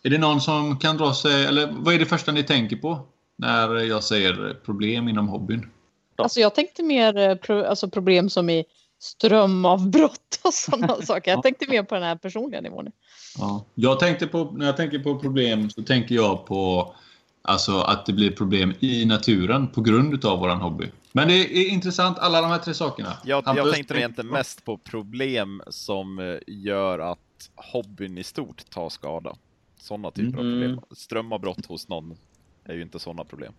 [0.03, 2.99] Är det någon som kan dra sig, eller vad är det första ni tänker på
[3.37, 5.69] när jag säger problem inom hobbyn?
[6.15, 8.65] Alltså jag tänkte mer eh, pro, alltså problem som i
[8.99, 11.31] strömavbrott och sådana saker.
[11.31, 12.91] Jag tänkte mer på den här personliga nivån.
[13.37, 13.65] Ja.
[13.75, 16.93] Jag tänkte på, när jag tänker på problem så tänker jag på
[17.41, 20.91] alltså, att det blir problem i naturen på grund av våran hobby.
[21.11, 23.17] Men det är intressant, alla de här tre sakerna.
[23.23, 27.19] Jag, jag tänkte egentligen mest på problem som eh, gör att
[27.55, 29.35] hobbyn i stort tar skada.
[29.79, 30.39] Sådana typer Mm.
[30.39, 30.79] av problem.
[30.91, 32.17] Strömavbrott hos någon
[32.63, 33.53] är ju inte sådana problem.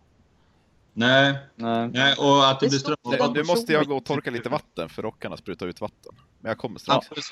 [0.92, 1.88] Nej, Nej.
[1.88, 3.36] nej, och att det Det blir strömavbrott.
[3.36, 6.12] Nu måste jag gå och torka lite vatten för rockarna sprutar ut vatten.
[6.40, 7.06] Men jag kommer strax.
[7.10, 7.22] Ja.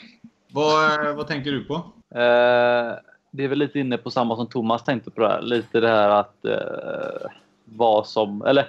[0.55, 1.75] Vad, eh, vad tänker du på?
[2.15, 2.95] Eh,
[3.31, 5.43] det är väl lite inne på samma som Thomas tänkte på det här.
[5.43, 7.31] Lite det här att eh,
[7.65, 8.67] vad som, eller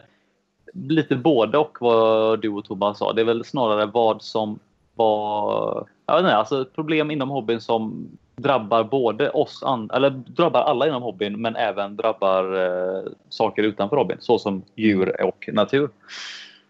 [0.73, 3.13] lite både och vad du och Thomas sa.
[3.13, 4.59] Det är väl snarare vad som
[4.95, 9.63] var, jag vet inte, alltså problem inom hobbyn som drabbar både oss,
[9.93, 15.49] eller drabbar alla inom hobbyn, men även drabbar eh, saker utanför hobbyn, såsom djur och
[15.53, 15.89] natur.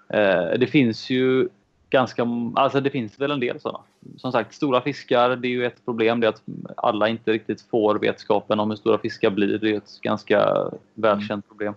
[0.09, 1.49] Eh, det finns ju
[1.89, 3.79] ganska, alltså det finns väl en del sådana.
[4.17, 6.19] Som sagt, stora fiskar, det är ju ett problem.
[6.19, 6.43] Det är att
[6.77, 9.57] alla inte riktigt får vetskapen om hur stora fiskar blir.
[9.57, 11.73] Det är ett ganska välkänt problem.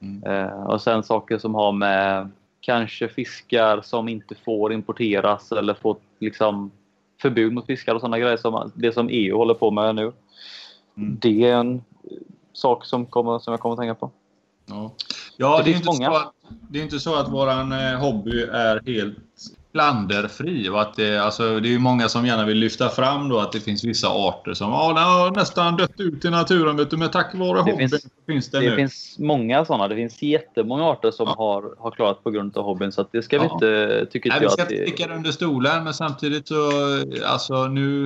[0.00, 0.22] Mm.
[0.24, 2.30] Eh, och sen saker som har med
[2.60, 6.70] kanske fiskar som inte får importeras eller får liksom
[7.22, 10.12] förbud mot fiskar och sådana grejer som det som EU håller på med nu.
[10.96, 11.18] Mm.
[11.20, 11.82] Det är en
[12.52, 14.10] sak som, kommer, som jag kommer att tänka på.
[14.66, 14.90] Ja,
[15.40, 16.06] ja Det det, är inte många.
[16.10, 16.32] så att,
[16.70, 19.16] det är inte så att våran eh, hobby är helt
[19.72, 20.68] klanderfri.
[20.68, 23.60] Och att det, alltså, det är många som gärna vill lyfta fram då att det
[23.60, 27.58] finns vissa arter som har nästan dött ut i naturen, vet du, men tack vare
[27.58, 28.76] hobbyn finns- finns, det, Det nu.
[28.76, 29.88] finns många sådana.
[29.88, 31.34] Det finns jättemånga arter som Ja.
[31.38, 32.92] har, har klarat på grund av hobbyn.
[32.92, 33.52] Så det ska vi Ja.
[33.52, 36.48] inte, tycker Nej, inte vi jag ska inte det sticka det under stolen, men samtidigt
[36.48, 36.70] så,
[37.26, 38.04] alltså nu,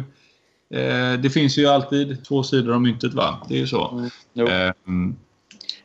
[0.75, 3.39] eh, det finns ju alltid två sidor om myntet va?
[3.49, 3.89] Det är ju så.
[3.91, 4.47] Mm, jo.
[4.47, 5.17] Eh, mm.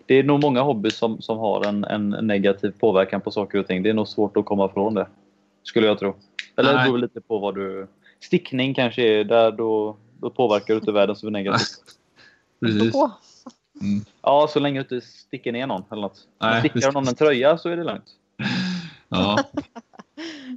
[0.07, 3.67] Det är nog många hobbys som, som har en, en negativ påverkan på saker och
[3.67, 3.83] ting.
[3.83, 5.07] Det är nog svårt att komma ifrån det.
[5.63, 6.15] Skulle jag tro.
[6.55, 7.87] Eller det beror lite på vad du...
[8.19, 11.79] Stickning kanske är där då, då påverkar du inte världen så negativt.
[12.61, 12.91] Precis.
[12.91, 13.11] På.
[14.21, 16.27] Ja, så länge du inte sticker ner någon eller något.
[16.41, 18.05] Nej, Men stickar någon en tröja så är det lugnt.
[19.09, 19.39] Ja.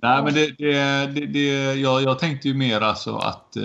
[0.03, 3.63] Nej, men det, det, det, det, jag, jag tänkte ju mer alltså att eh,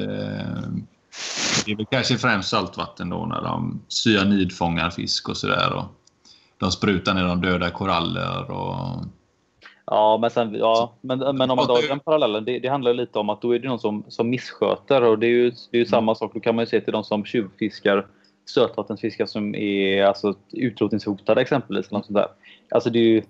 [1.66, 5.74] det är väl kanske främst saltvatten då när de cyanidfångar fisk och sådär.
[5.74, 5.84] Och
[6.58, 9.06] de sprutar ner de döda koraller och...
[9.86, 12.46] Ja, men, sen, ja, men, men om man drar den parallellen.
[12.46, 15.04] Det, det handlar lite om att då är det någon som, som missköter.
[15.04, 16.32] Och det är ju, det är ju samma sak.
[16.34, 18.08] Då kan man ju se till de som tjuvfiskar
[18.46, 21.92] sötvattensfiskar som är alltså, utrotningshotade exempelvis.
[21.92, 22.28] Något sånt där.
[22.72, 23.22] Alltså det är ju,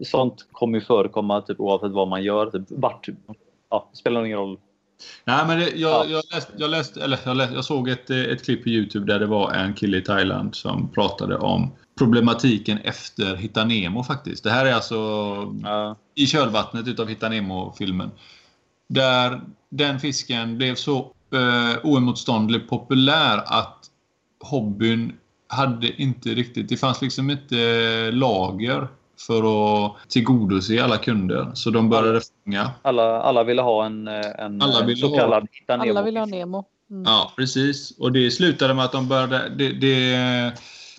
[0.00, 2.50] sånt kommer ju förekomma typ, oavsett vad man gör.
[2.50, 3.08] Typ, vart,
[3.70, 4.58] ja, spelar ingen roll.
[5.24, 6.04] Nej, men det, jag, Ja.
[6.10, 9.12] jag, läste, jag, läste, eller jag, läste, jag såg ett, eh, ett klipp på Youtube
[9.12, 14.44] där det var en kille i Thailand som pratade om problematiken efter Hitta Nemo faktiskt.
[14.44, 14.96] Det här är alltså
[15.62, 18.10] Ja, i kölvattnet utav Hitta Nemo-filmen.
[18.88, 19.40] Där
[19.70, 20.98] den fisken blev så
[21.34, 23.78] eh, oemotståndligt populär att
[24.40, 25.12] hobbyn
[25.48, 26.68] hade inte riktigt...
[26.68, 28.88] Det fanns liksom inte lager
[29.26, 29.38] för
[29.86, 31.50] att tillgodose alla kunder.
[31.54, 32.70] Så de började fånga.
[32.82, 36.02] alla, alla ville ha en, eh, en Alla en ville så ha- kallad Alla Nemo.
[36.04, 36.64] vill ha Nemo.
[36.90, 37.02] Mm.
[37.06, 37.98] Ja, precis.
[37.98, 39.48] Och det slutade med att de började...
[39.48, 40.52] Det, det,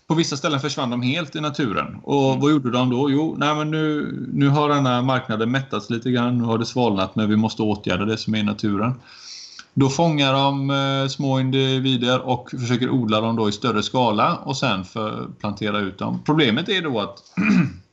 [0.07, 1.99] på vissa ställen försvann de helt i naturen.
[2.03, 3.11] Och vad gjorde de då?
[3.11, 6.37] Jo, nej men nu, nu har den här marknaden mättats lite grann.
[6.37, 8.93] Nu har det svalnat, men vi måste åtgärda det som är i naturen.
[9.73, 14.57] Då fångar de eh, små individer och försöker odla dem då i större skala och
[14.57, 16.21] sen för plantera ut dem.
[16.25, 17.17] Problemet är då att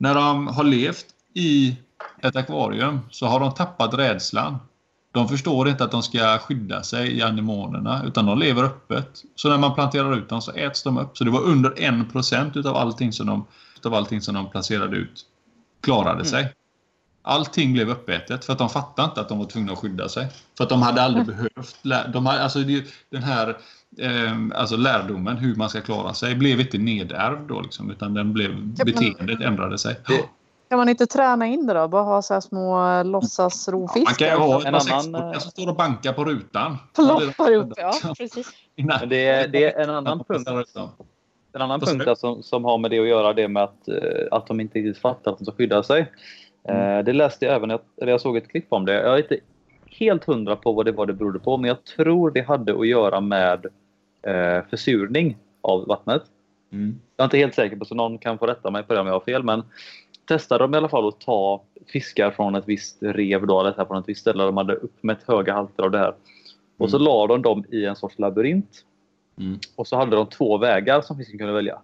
[0.00, 1.76] när de har levt i
[2.22, 4.58] ett akvarium så har de tappat rädslan.
[5.12, 9.22] De förstår inte att de ska skydda sig i anemonerna utan de lever öppet.
[9.34, 11.18] Så när man planterar ut dem så äts de upp.
[11.18, 13.46] Så det var under 1% utav allting som de,
[13.76, 15.26] utav allting som de placerade ut
[15.80, 16.54] klarade sig.
[17.22, 20.28] Allting blev uppätet för att de fattade inte att de var tvungna att skydda sig.
[20.56, 21.76] För att de hade aldrig behövt...
[21.82, 22.58] lä- De hade, alltså
[23.10, 23.56] den här
[23.98, 28.32] eh, alltså lärdomen hur man ska klara sig blev inte nedärvd då liksom, utan den
[28.32, 29.96] blev, man- beteendet ändrade sig.
[30.08, 30.24] Det-
[30.68, 31.88] Kan man inte träna in det då?
[31.88, 34.04] Bara ha så här små eh, låtsasrovfiskar?
[34.04, 34.74] Man kan ju ha En
[35.14, 36.76] annan, eh, som står och bankar på rutan.
[36.94, 38.48] Ploppar upp, ja precis.
[38.76, 40.48] Men det, är- det är en annan punkt
[41.52, 43.94] En annan punkt där som, som har med det att göra, det med att, eh,
[44.30, 46.12] att de inte riktigt fattar att de ska skydda sig.
[46.68, 46.98] Mm.
[46.98, 48.92] Eh, det läste jag även, jag- eller jag såg ett klipp om det.
[48.92, 49.36] Jag är inte
[50.00, 52.88] helt hundra på vad det var det berodde på, men jag tror det hade att
[52.88, 53.66] göra med
[54.22, 56.22] eh, försurning av vattnet.
[56.72, 57.00] Mm.
[57.16, 59.06] Jag är inte helt säker på, så någon kan få rätta mig på det om
[59.06, 59.42] jag har fel.
[59.42, 59.62] Men
[60.28, 63.86] testade de i alla fall att ta fiskar från ett visst rev då, eller så
[63.86, 66.14] från ett visst ställe där de hade uppmätt höga halter av det här.
[66.78, 67.04] Och så Mm.
[67.04, 68.84] la de dem i en sorts labyrint.
[69.38, 69.58] Mm.
[69.76, 71.78] Och så hade de två vägar som fisken kunde välja.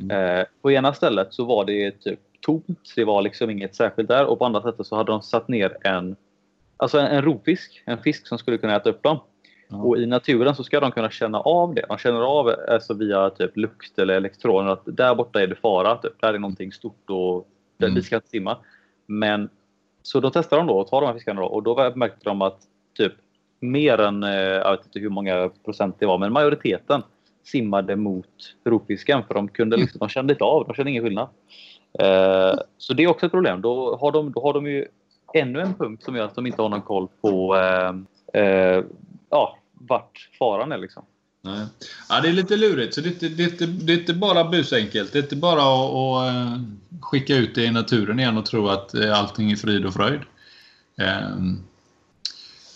[0.00, 0.38] Mm.
[0.38, 4.26] Eh, på ena stället så var det typ tomt, det var liksom inget särskilt där.
[4.26, 6.16] Och på andra sättet så hade de satt ner en,
[6.82, 9.18] alltså en, en rovfisk, en fisk som skulle kunna äta upp dem.
[9.68, 9.76] Ja.
[9.76, 11.84] Och i naturen så ska de kunna känna av det.
[11.88, 15.96] De känner av alltså via typ lukt eller elektroner att där borta är det fara.
[15.96, 16.20] Typ.
[16.20, 17.94] Där är någonting stort och där Mm.
[17.94, 18.56] vi ska inte simma.
[19.06, 19.48] Men
[20.02, 22.42] så då testar de då och tar de här fiskarna då, och då märkte de
[22.42, 22.58] att
[22.96, 23.12] typ
[23.60, 27.02] mer än, eh, jag vet inte hur många procent det var, men majoriteten
[27.44, 31.28] simmade mot rovfisken för de kunde liksom, de kände inte av, de kände ingen skillnad.
[31.98, 33.60] Eh, så det är också ett problem.
[33.60, 34.88] Då har, de, då har de ju
[35.34, 38.84] ännu en punkt som gör att de inte har någon koll på eh, eh,
[39.30, 40.78] ja, vart faran är.
[40.78, 41.04] Liksom.
[41.44, 41.66] Nej.
[42.08, 42.94] Ja, det är lite lurigt.
[42.94, 45.12] Så det, är inte- det, är inte- det är inte bara busenkelt.
[45.12, 46.60] Det är inte bara att, att eh,
[47.00, 50.20] skicka ut det i naturen igen och tro att eh, allting är frid och fröjd.
[51.00, 51.58] Ehm,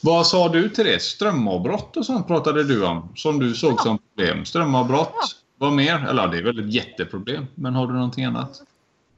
[0.03, 1.03] vad sa du till det?
[1.03, 4.45] Strömavbrott och sånt pratade du om, som du såg som problem.
[4.45, 5.27] Strömavbrott, Ja.
[5.59, 6.07] vad mer?
[6.09, 8.63] Eller ja, det är väl ett jätteproblem, men har du någonting annat?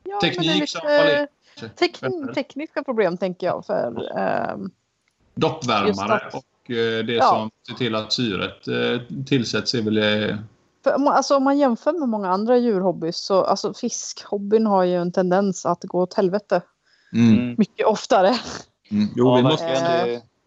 [0.05, 1.29] Ja, Teknik det som lite, fallerar.
[1.79, 3.67] Tekn, tekniska problem tänker jag.
[3.67, 4.71] För, ehm,
[5.35, 7.25] Doppvärmare att- och eh, det Ja.
[7.25, 9.99] som ser till att syret eh, tillsätts är väl...
[9.99, 10.37] eh,
[10.85, 14.85] för, om man- alltså, om man jämför med många andra djurhobbys så alltså, fiskhobbyn har
[14.85, 16.63] ju en tendens att gå åt helvete
[17.13, 17.55] Mm.
[17.59, 18.29] mycket oftare.
[18.91, 19.09] Mm.
[19.17, 19.67] Jo, Ja, vi måste.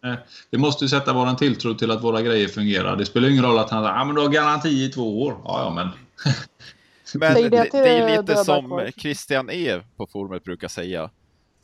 [0.02, 0.18] Det-
[0.50, 2.96] Vi måste ju sätta vår tilltro till att våra grejer fungerar.
[2.96, 5.42] Det spelar ingen roll att han säger ah, men du har garanti i två år.
[5.46, 5.88] Ja, ja, men...
[7.16, 8.92] Men det, det det, är ju lite som kvar.
[8.98, 11.10] Christian E på forumet brukar säga.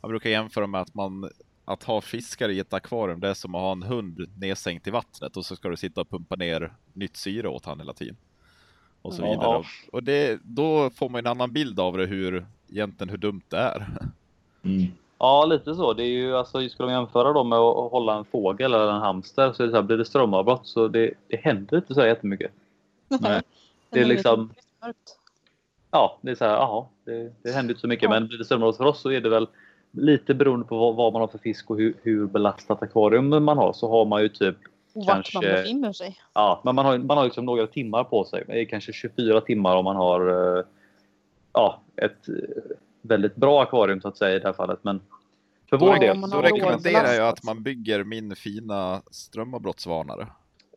[0.00, 1.30] Han brukar jämföra med att man
[1.64, 4.90] att ha fiskar i ett akvarium, det är som att ha en hund nedsänkt i
[4.90, 8.16] vattnet och så ska du sitta och pumpa ner nytt syre åt han hela tiden.
[9.02, 9.30] Och så Ja.
[9.30, 9.64] vidare.
[9.92, 13.56] Och det, då får man en annan bild av det, hur egentligen hur dumt det
[13.58, 13.86] är.
[15.18, 15.92] Ja, lite så.
[15.92, 19.00] Det är ju, alltså, skulle man jämföra då med att hålla en fågel eller en
[19.00, 22.06] hamster så är det så här, blir det strömavbrott så det, det händer inte så
[22.06, 22.50] jättemycket.
[23.20, 23.42] Nej.
[23.90, 25.17] Det är liksom- mörkt.
[25.90, 28.02] Ja, det är så här, jaha, det, det händer inte så mycket.
[28.02, 28.10] Ja.
[28.10, 29.48] Men blir det strömavbrott för oss så är det väl
[29.90, 33.58] lite beroende på vad, vad man har för fisk och hur, hur belastat akvarium man
[33.58, 33.72] har.
[33.72, 34.56] Så har man ju typ,
[34.94, 36.20] Och vart man Kanske- befinner sig.
[36.34, 38.44] ja, men man har, man har liksom några timmar på sig.
[38.46, 40.64] Det är kanske 24 timmar om man har eh,
[41.52, 42.34] ja, ett eh,
[43.02, 44.78] väldigt bra akvarium så att säga i det här fallet.
[44.82, 45.00] Men
[45.70, 50.26] för vår Ja, del man så rekommenderar jag att man bygger min fina strömavbrottsvarnare.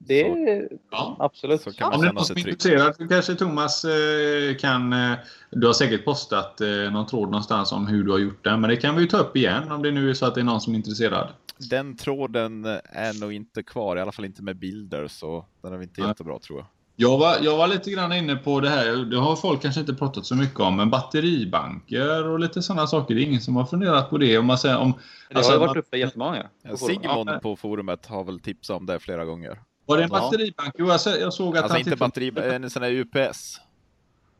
[0.08, 1.16] Det är Ja.
[1.20, 1.62] absolut.
[1.62, 3.10] Så kan Om man är känna sig trygg.
[3.10, 4.94] kanske Thomas eh, kan...
[4.94, 5.12] Eh,
[5.52, 8.58] du har säkert postat eh, någon tråd någonstans om hur du har gjort det.
[8.58, 10.42] Men det kan vi ju ta upp igen om det nu är så att det
[10.42, 11.28] är någon som är intresserad.
[11.70, 15.78] Den tråden är nog inte kvar, i alla fall inte med bilder, så den är
[15.78, 16.10] väl inte Nej.
[16.10, 16.68] jättebra tror jag.
[16.96, 19.94] Jag var, jag var lite grann inne på det här, det har folk kanske inte
[19.94, 23.16] pratat så mycket om, men batteribanker och lite sådana saker.
[23.16, 24.38] Det är ingen som har funderat på det.
[24.38, 24.94] Om man säger, om,
[25.30, 26.46] Det Alltså, har man- varit uppe jättemånga.
[26.64, 27.02] Ja, på forumet.
[27.04, 27.40] Sigmund Ja.
[27.40, 29.60] på forumet har väl tipsat om det flera gånger.
[29.86, 30.76] Var det en batteribank?
[30.78, 33.62] Jo, jag, så- jag såg att Alltså han inte tipsade- batteri, en sån här UPS.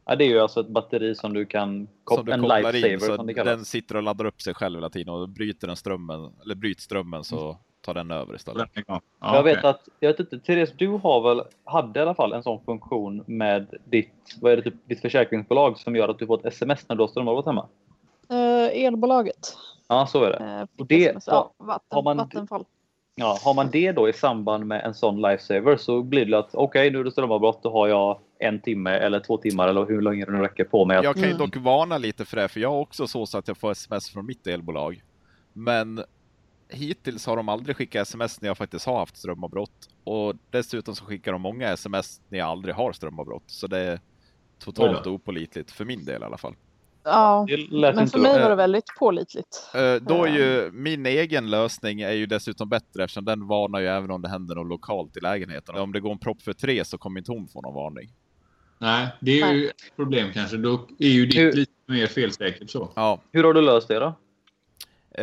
[0.06, 3.00] Ja, det är ju alltså ett batteri som du kan koppla, du en lifesaver in,
[3.00, 3.56] så som det kallas.
[3.56, 6.84] den sitter och laddar upp sig själv hela tiden och bryter den strömmen, eller bryts
[6.84, 8.70] strömmen så tar den över istället.
[8.88, 12.34] Ja, jag vet att, jag vet inte, Therese, du har väl, hade i alla fall
[12.34, 16.28] en sån funktion med ditt, vad är det, typ, ditt försäkringsbolag som gör att du
[16.28, 17.68] får ett sms när du har strömavbrott hemma?
[18.30, 19.58] Eh, elbolaget.
[19.88, 20.38] Ja, så är det.
[20.38, 21.24] Eh, Och det- SMS.
[21.28, 22.66] ja, vatten, har man- Vattenfall.
[23.22, 26.56] Ja, har man det då i samband med en sån lifesaver så blir det att
[26.56, 30.02] okej, nu är det strömavbrott, då har jag en timme eller två timmar eller hur
[30.02, 30.98] länge det nu räcker på mig.
[30.98, 31.38] Att, Jag kan ju Mm.
[31.38, 34.10] dock varna lite för det, för jag har också så, så att jag får sms
[34.10, 35.04] från mitt elbolag.
[35.54, 36.04] Men
[36.70, 39.90] hittills har de aldrig skickat sms när jag faktiskt har haft strömavbrott.
[40.04, 43.44] Och dessutom så skickar de många sms när jag aldrig har strömavbrott.
[43.46, 44.00] Så det är
[44.60, 46.56] totalt opålitligt, för min del i alla fall.
[47.04, 47.48] Ja,
[47.94, 49.70] men för mig var det väldigt pålitligt.
[49.76, 53.88] Eh, Då är ju min egen lösning är ju dessutom bättre eftersom den varnar ju
[53.88, 55.76] även om det händer något lokalt i lägenheten.
[55.78, 58.10] Om det går en propp för tre så kommer inte hon få någon varning.
[58.78, 60.58] Nej, det är ju ett problem kanske.
[60.58, 62.92] Då är ju ditt Hur- lite mer felsäkert så.
[62.96, 64.14] Ja, Hur har du löst det då?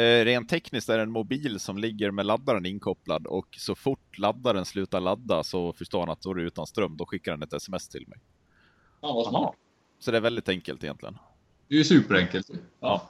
[0.00, 4.18] Eh, rent tekniskt är det en mobil som ligger med laddaren inkopplad och så fort
[4.18, 6.96] laddaren slutar ladda så förstår han att då är det utan ström.
[6.96, 8.18] Då skickar den ett sms till mig.
[9.00, 9.54] Ja, vad smart.
[9.98, 11.18] Så det är väldigt enkelt egentligen.
[11.68, 12.50] Det är ju superenkelt.
[12.80, 13.08] Ja.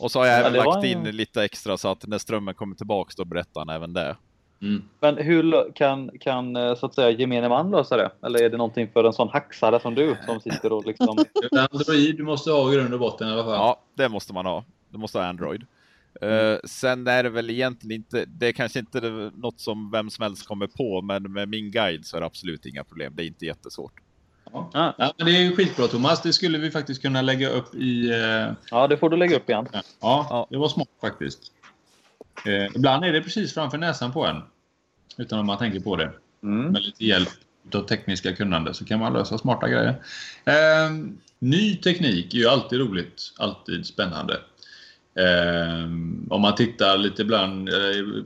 [0.00, 2.54] Och så har jag Ja, även lagt en- in lite extra så att när strömmen
[2.54, 4.16] kommer tillbaks då berättar han även det.
[4.62, 4.82] Mm.
[5.00, 8.10] Men hur kan, kan eh, så att säga gemene man lösa det?
[8.26, 11.16] Eller är det någonting för en sån hacksare som du som sitter och liksom...
[11.50, 13.54] Det är Android du måste ha i grund och botten i alla fall.
[13.54, 14.64] Ja, det måste man ha.
[14.88, 15.66] Du måste ha Android.
[16.22, 19.00] Uh, sen är det väl egentligen inte, det är kanske inte
[19.34, 22.66] något som vem som helst kommer på, men med min guide så är det absolut
[22.66, 23.12] inga problem.
[23.16, 23.92] Det är inte jättesvårt.
[24.52, 24.94] Ja.
[24.98, 26.22] Ja, men det är skitbra Thomas.
[26.22, 28.10] Det skulle vi faktiskt kunna lägga upp i...
[28.10, 28.52] Uh...
[28.70, 29.68] Ja, det får du lägga upp igen.
[29.72, 30.46] Ja, ja.
[30.50, 31.52] det var smart faktiskt.
[32.46, 34.42] Uh, ibland är det precis framför näsan på en.
[35.16, 36.12] Utan att man tänker på det.
[36.42, 36.72] Mm.
[36.72, 37.28] Med lite hjälp
[37.74, 39.88] av tekniska kunnande så kan man lösa smarta grejer.
[40.48, 41.06] Uh,
[41.38, 43.32] ny teknik är ju alltid roligt.
[43.38, 44.40] Alltid spännande.
[46.30, 47.70] Om man tittar lite ibland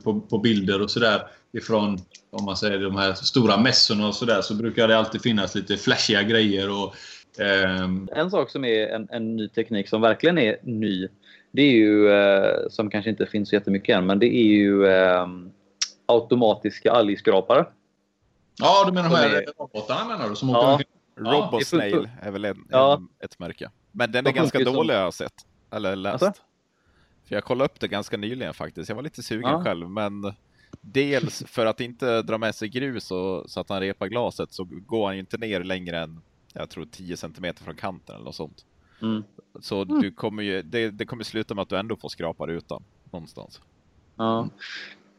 [0.03, 1.21] på, på bilder och sådär
[1.53, 1.97] ifrån
[2.31, 5.77] om man säger de här stora mässorna och sådär så brukar det alltid finnas lite
[5.77, 6.69] flashiga grejer.
[6.69, 6.95] Och,
[7.41, 8.09] ehm...
[8.11, 11.07] En sak som är en, en, ny teknik som verkligen är ny.
[11.51, 14.87] Det är ju, eh, som kanske inte finns så jättemycket än, men det är ju
[14.87, 15.27] eh,
[16.05, 17.65] automatiska algskrapare.
[18.59, 19.45] Ja, du menar de här är...
[19.59, 20.35] robotarna menar du?
[20.35, 20.73] Som ja.
[20.73, 20.85] åker
[21.15, 21.31] ja.
[21.31, 23.01] Robosnail är väl en, ja.
[23.23, 23.69] ett märke.
[23.91, 25.33] Men den är ganska dålig har jag sett.
[25.71, 26.23] Eller läst.
[26.23, 26.41] Alltså?
[27.31, 28.89] För jag kollade upp det ganska nyligen faktiskt.
[28.89, 29.63] Jag var lite sugen ja.
[29.63, 30.33] själv, men
[30.81, 34.63] Dels för att inte dra med sig grus och, så att han repar glaset så
[34.63, 36.21] går han inte ner längre än
[36.53, 38.65] jag tror 10 cm från kanten eller något sånt.
[39.01, 39.23] Mm.
[39.59, 40.01] Så mm.
[40.01, 43.61] du kommer ju, det, det, kommer sluta med att du ändå får skrapa rutan någonstans.
[44.15, 44.49] Ja,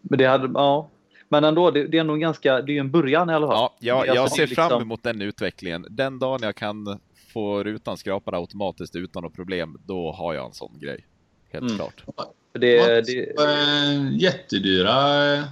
[0.00, 0.90] men det hade, ja.
[1.28, 3.56] Men ändå, det, det är ändå ganska, det är en början i alla fall.
[3.56, 4.68] Ja, jag, jag ser liksom...
[4.68, 5.86] fram emot den utvecklingen.
[5.90, 7.00] Den dagen jag kan
[7.32, 11.06] få rutan skrapad automatiskt utan något problem, då har jag en sån grej.
[11.52, 11.76] Helt mm.
[11.76, 12.04] klart.
[12.52, 13.40] Det, det...
[13.40, 15.44] Äh, jättedyra eh,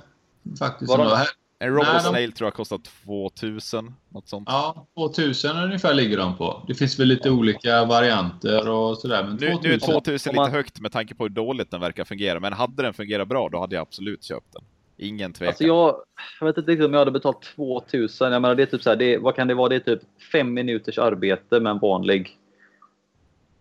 [0.58, 0.88] faktiskt.
[0.88, 1.26] Var
[1.62, 3.94] en RoboSnail tror jag kostar 2000.
[4.08, 4.48] Något sånt.
[4.48, 6.64] Ja, 2000 ungefär ligger de på.
[6.68, 7.34] Det finns väl lite ja.
[7.34, 9.24] olika varianter och sådär.
[9.24, 12.04] Men nu, 2000, nu är 2000 lite högt med tanke på hur dåligt den verkar
[12.04, 12.40] fungera.
[12.40, 14.62] Men hade den fungerat bra, då hade jag absolut köpt den.
[14.96, 15.48] Ingen tvekan.
[15.48, 15.96] Alltså jag,
[16.40, 18.32] jag vet inte om jag hade betalt 2000.
[18.32, 19.68] Jag menar, det är typ så här, det, vad kan det vara?
[19.68, 20.00] Det är typ
[20.32, 22.38] fem minuters arbete med en vanlig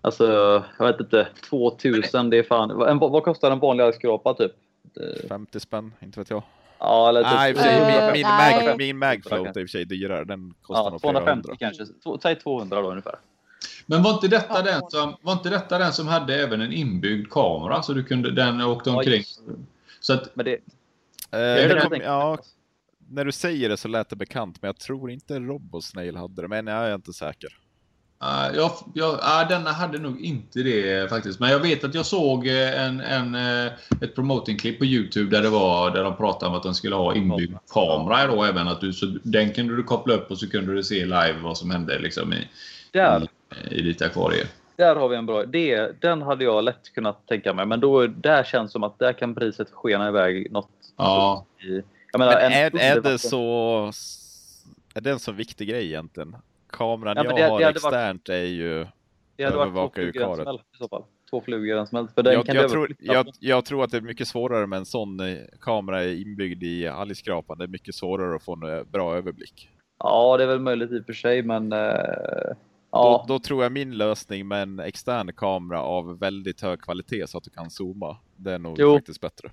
[0.02, 1.28] Alltså, jag vet inte.
[1.50, 2.82] 2000, det är fan...
[2.82, 4.52] En, vad kostar en vanlig skrapa typ?
[5.30, 6.44] 50 spänn, inte vet jag.
[6.80, 7.62] Ja, eller typ...
[7.62, 8.28] Nej, min, min,
[8.68, 10.26] Mag, min Magfloat är i och för sig dyrare.
[10.26, 11.86] Den kostar ja, nog 250 kanske.
[12.22, 13.16] Säg 200 då ungefär.
[13.86, 17.32] Men var inte, detta den som, var inte detta den som hade även en inbyggd
[17.32, 17.82] kamera?
[17.82, 19.24] Så du kunde, den åkte omkring?
[19.48, 19.54] Ja,
[20.00, 20.60] så att, men det, eh,
[21.32, 22.38] det kom, ja,
[23.10, 26.48] när du säger det så lät det bekant, men jag tror inte Robosnail hade det.
[26.48, 27.58] Men jag är inte säker.
[28.24, 31.40] Uh, jag, jag, uh, denna hade nog inte det faktiskt.
[31.40, 35.42] Men jag vet att jag såg eh, en, en, uh, ett promoting-klipp på Youtube där
[35.44, 38.68] det var där de pratade om att de skulle ha inbyggd kamera då även.
[38.68, 41.58] Att du, så den kunde du koppla upp och så kunde du se live vad
[41.58, 42.48] som hände liksom i,
[42.92, 43.28] där.
[43.70, 44.46] i, i ditt akvarie.
[44.76, 45.88] Där har vi en bra idé.
[46.00, 47.66] Den hade jag lätt kunnat tänka mig.
[47.66, 50.70] Men då, där känns som att där kan priset skena iväg något.
[50.98, 51.46] Ja.
[51.60, 53.92] I, jag menar, men är, är det så...
[54.94, 56.36] Är det en så viktig grej egentligen?
[56.72, 58.88] Kameran ja, jag det, har det externt varit, är ju
[59.40, 60.36] det hade övervakar ju karet.
[60.36, 61.04] Smäll, i så fall.
[61.30, 62.08] Två flugor en smäll.
[62.16, 64.78] För den jag, kan jag, tror, jag, jag, tror att det är mycket svårare med
[64.78, 67.58] en sån eh, kamera inbyggd i algskrapan.
[67.58, 69.70] Det är mycket svårare att få en eh, bra överblick.
[70.00, 71.80] Ja, det är väl möjligt i och för sig, men uh,
[72.92, 73.26] ja.
[73.28, 77.38] Då, då, tror jag min lösning med en extern kamera av väldigt hög kvalitet så
[77.38, 78.18] att du kan zooma.
[78.36, 78.96] Det är nog jo.
[78.96, 79.52] faktiskt bättre.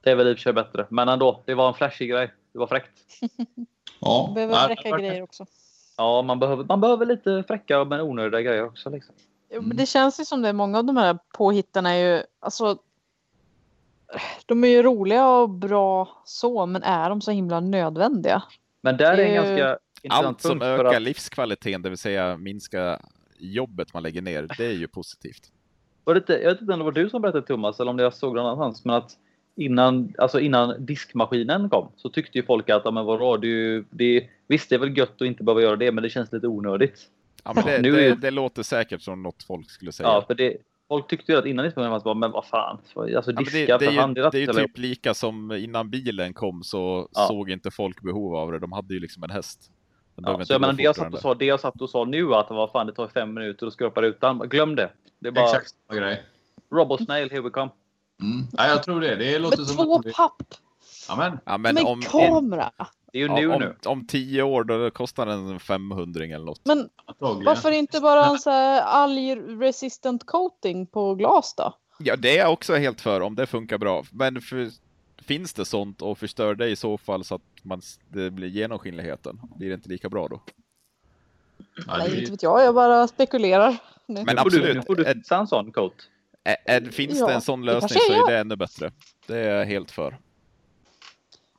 [0.00, 1.42] Det är väl i och för sig bättre, men ändå.
[1.46, 2.32] Det var en flashig grej.
[2.52, 2.90] Det var fräckt.
[4.00, 4.32] ja.
[4.34, 5.46] Behöver fräcka grejer också.
[6.00, 8.90] Ja, man behöver, man behöver lite fräcka men onödiga grejer också.
[8.90, 9.14] Liksom.
[9.50, 10.52] Jo, men det känns ju som det.
[10.52, 12.78] Många av de här påhittarna är ju, alltså,
[14.46, 18.42] de är ju roliga och bra så, men är de så himla nödvändiga?
[18.80, 19.78] Men där är en ganska
[20.08, 21.02] Allt som ökar att...
[21.02, 23.00] livskvaliteten, det vill säga minska
[23.38, 25.52] jobbet man lägger ner, det är ju positivt.
[26.04, 28.02] Var det, jag vet inte om det var du som berättade Thomas, eller om det
[28.02, 29.16] jag såg det någon annanstans, men att
[29.56, 34.28] innan, alltså innan diskmaskinen kom så tyckte ju folk att, ja, men vadå, det, det,
[34.46, 37.00] visst det är väl gött att inte behöva göra det, men det känns lite onödigt.
[37.44, 40.08] Ja, men det, nu det, det låter säkert som något folk skulle säga.
[40.08, 40.56] Ja, för det,
[40.88, 42.78] folk tyckte ju att innan diskmaskinen var men vad fan,
[43.16, 44.14] alltså diska ja, det, det, för hand.
[44.14, 47.26] Det, det är ju typ lika som innan bilen kom så ja.
[47.28, 48.58] såg inte folk behov av det.
[48.58, 49.70] De hade ju liksom en häst.
[50.22, 52.34] Ja, så jag menar, det jag, satt och sa, det jag satt och sa nu
[52.34, 54.38] att vad fan det tar fem minuter att skrapa rutan.
[54.38, 54.90] Glöm det.
[55.18, 55.44] Det är bara...
[55.44, 56.22] Exakt samma grej.
[56.70, 57.70] Robosnail, here we come.
[58.20, 58.46] Mm.
[58.52, 59.16] Ja, jag tror det.
[59.16, 60.54] Det låter Med som två papp!
[61.08, 61.38] Amen.
[61.44, 62.70] Ja, men Med om, kamera!
[63.12, 63.76] Det är ju nu om, nu.
[63.84, 66.60] Om tio år då kostar den 500 eller något.
[66.64, 71.74] Men varför inte bara en så här alg-resistant coating på glas då?
[71.98, 74.04] Ja, det är jag också helt för om det funkar bra.
[74.10, 74.70] Men för,
[75.22, 79.40] finns det sånt och förstör det i så fall så att man, det blir genomskinligheten?
[79.56, 80.40] Blir det inte lika bra då?
[81.86, 82.64] Nej, inte vet jag.
[82.64, 83.76] Jag bara spekulerar.
[84.06, 84.24] Nu.
[84.24, 84.76] Men absolut.
[84.76, 86.08] Nu får du fixa en sån coat.
[86.44, 88.92] Är, finns ja, det en sån lösning så är det ännu bättre.
[89.26, 90.18] Det är jag helt för.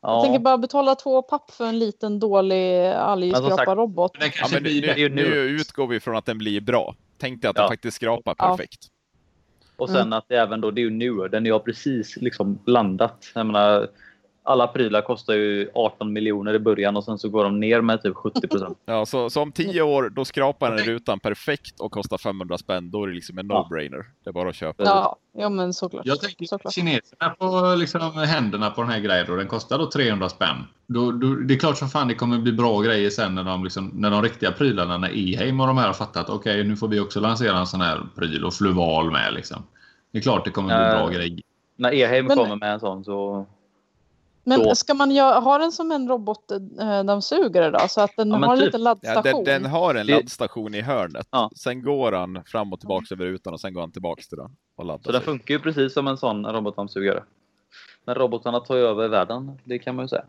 [0.01, 0.15] Ja.
[0.15, 4.11] Jag tänker bara betala två papp för en liten dålig algskrapa-robot.
[4.19, 4.59] Ja, nu,
[4.95, 6.95] nu, nu, utgår vi från att den blir bra.
[7.17, 7.61] Tänk dig att ja.
[7.61, 8.88] den faktiskt skrapar perfekt.
[9.77, 10.13] Och sen Mm.
[10.13, 13.32] att det även då, det är ju newer, den har precis liksom landat.
[13.36, 13.89] Jag menar,
[14.44, 18.02] alla prylar kostar ju 18 miljoner i början och sen så går de ner med
[18.02, 18.78] typ 70 procent.
[18.86, 22.92] Ja, så, så om tio år, då skrapar den rutan perfekt och kostar 500 spänn.
[22.92, 23.68] Då är det liksom en Ja.
[23.72, 24.04] no-brainer.
[24.24, 24.84] Det är bara att köpa.
[24.84, 26.06] Ja, ja men såklart.
[26.06, 26.74] Jag tänker såklart.
[26.74, 30.58] kineserna på liksom händerna på den här grejen och den kostar då 300 spänn.
[30.88, 33.64] Då, då, det är klart som fan det kommer bli bra grejer sen när de,
[33.64, 36.88] liksom, när de riktiga prylarna, när Eheim och de här har fattat okej nu får
[36.88, 39.64] vi också lansera en sån här pryl och Fluval med liksom.
[40.12, 40.96] Det är klart det kommer bli Ja.
[40.98, 41.39] bra grejer.
[41.76, 43.46] När Eheim Men- kommer med en sån så...
[44.44, 44.76] Men Då.
[44.76, 47.80] ska man göra, ha den som en robotdammsugare då?
[47.89, 48.66] Så att den Ja, har en typ.
[48.66, 49.44] liten Ja, laddstation?
[49.44, 51.28] den, den har en laddstation i hörnet.
[51.32, 51.52] Ja.
[51.56, 54.56] Sen går han fram och tillbaka över rutan och sen går han tillbaka till den
[54.76, 57.24] och laddar Så den funkar ju precis som en sån robotdammsugare.
[58.06, 60.24] Men robotarna tar ju över världen, det kan man ju säga.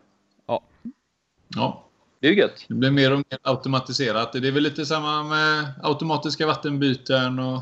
[1.55, 1.83] Ja,
[2.19, 2.65] Det är ju gött.
[2.67, 4.33] det blir mer och mer automatiserat.
[4.33, 7.61] Det är väl lite samma med automatiska vattenbyten och eh,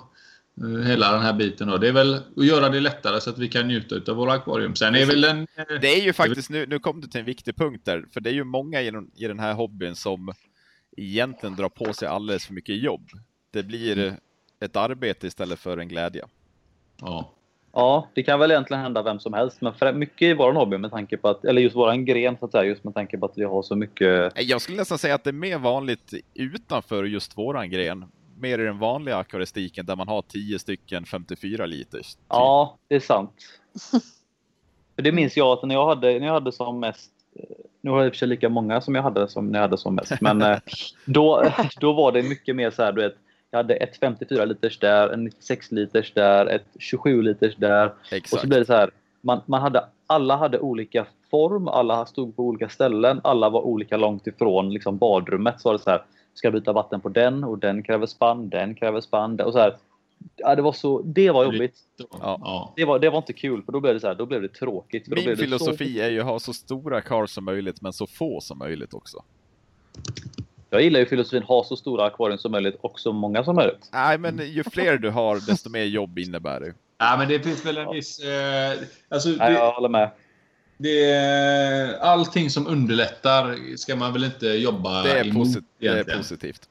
[0.85, 1.67] hela den här biten.
[1.67, 1.77] Då.
[1.77, 4.75] Det är väl att göra det lättare så att vi kan njuta av våra akvarium.
[4.75, 5.39] Sen är väl en...
[5.55, 8.21] eh, Det är ju faktiskt, nu, nu kom du till en viktig punkt där, för
[8.21, 10.33] det är ju många i den, i den här hobbyn som
[10.97, 13.09] egentligen drar på sig alldeles för mycket jobb.
[13.51, 14.15] Det blir Mm.
[14.59, 16.25] ett arbete istället för en glädje.
[17.01, 17.31] Ja.
[17.73, 20.77] Ja, det kan väl egentligen hända vem som helst, men för mycket i vår hobby
[20.77, 23.25] med tanke på att, eller just våran gren så att säga, just med tanke på
[23.25, 24.31] att vi har så mycket.
[24.35, 28.05] Jag skulle nästan säga att det är mer vanligt utanför just våran gren.
[28.41, 32.15] Mer i den vanliga akvaristiken där man har 10 stycken 54 liters.
[32.15, 32.23] typ.
[32.27, 33.31] Ja, det är sant.
[34.95, 37.43] För det minns jag att när jag hade, när jag hade som mest, eh,
[37.81, 39.61] nu har jag i och för sig lika många som jag hade som när jag
[39.61, 40.57] hade som mest, men eh,
[41.05, 43.15] då, då var det mycket mer så här, du vet,
[43.51, 47.87] jag hade ett 54 liters där, en 96 liters där, ett 27 liters där.
[47.87, 48.41] Och Exakt.
[48.41, 52.43] så blev det så här, man, man hade, alla hade olika form, alla stod på
[52.43, 55.61] olika ställen, alla var olika långt ifrån liksom badrummet.
[55.61, 56.03] Så var det så här,
[56.33, 59.39] ska byta vatten på den och den kräver spann, den kräver spann.
[59.39, 59.77] Och så här,
[60.35, 61.75] ja, det, var så, det var jobbigt.
[62.19, 62.73] Ja.
[62.75, 64.47] Det var, det var inte kul, för då blev det, så här, då blev det
[64.47, 65.03] tråkigt.
[65.05, 67.81] För då Min blev det filosofi är ju att ha så stora cars som möjligt,
[67.81, 69.23] men så få som möjligt också.
[70.69, 73.55] Så, jag gillar ju filosofin, ha så stora akvarium som möjligt och så många som
[73.55, 73.89] möjligt.
[73.93, 76.73] Nej, men ju fler du har, desto mer jobb innebär det.
[76.97, 78.19] ja, men det finns väl en viss...
[78.19, 78.73] Eh,
[79.09, 80.11] alltså, Nej, det, jag håller med.
[80.81, 85.87] Det, är- allting som underlättar ska man väl inte jobba Det är, emot posit- det
[85.87, 86.61] är positivt.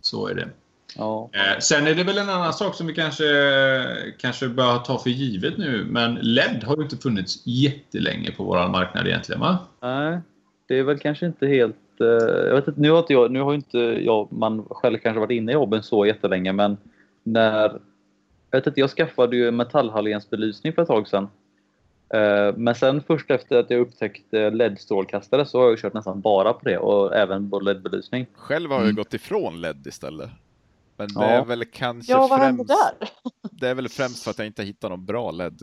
[0.00, 0.48] Så är det.
[0.96, 1.30] Ja.
[1.32, 3.24] Eh, sen är det väl en annan sak som vi kanske,
[4.18, 5.84] kanske bör ta för givet nu.
[5.90, 9.58] Men LED har ju inte funnits jättelänge på vår marknad egentligen, va?
[9.82, 10.18] Nej,
[10.68, 11.76] det är väl kanske inte helt...
[12.00, 12.06] eh,
[12.46, 15.30] jag vet inte, nu har inte jag, nu har inte jag, man själv kanske varit
[15.36, 16.76] inne i jobben så jättelänge, men
[17.22, 17.80] när...
[18.50, 21.28] Jag vet inte, jag skaffade ju metallhalogens-belysning för ett tag sedan.
[22.14, 26.52] Eh, Men sen först efter att jag upptäckte LED-strålkastare så har jag kört nästan bara
[26.52, 28.26] på det och även på LED-belysning.
[28.34, 28.96] Själv har jag Mm.
[28.96, 30.30] gått ifrån LED istället.
[30.96, 31.24] Men det Ja.
[31.24, 32.68] är väl kanske Ja, vad främst...
[32.68, 33.08] där?
[33.50, 35.58] Det är väl främst för att jag inte hittat någon bra LED.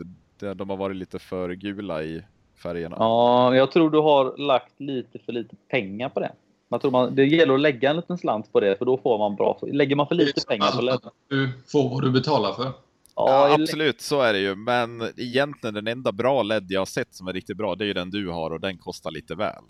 [0.56, 2.22] De har varit lite för gula i
[2.62, 2.96] färgerna.
[2.98, 6.32] Ja, jag tror du har lagt lite för lite pengar på det.
[6.68, 9.18] Jag tror man, det gäller att lägga en liten slant på det för då får
[9.18, 9.58] man bra.
[9.62, 11.00] Lägger man för lite pengar på LED.
[11.28, 12.72] Du får vad du betalar för.
[13.28, 14.54] Ja, absolut, så är det ju.
[14.54, 17.86] Men egentligen den enda bra LED jag har sett som är riktigt bra, det är
[17.86, 19.64] ju den du har och den kostar lite väl.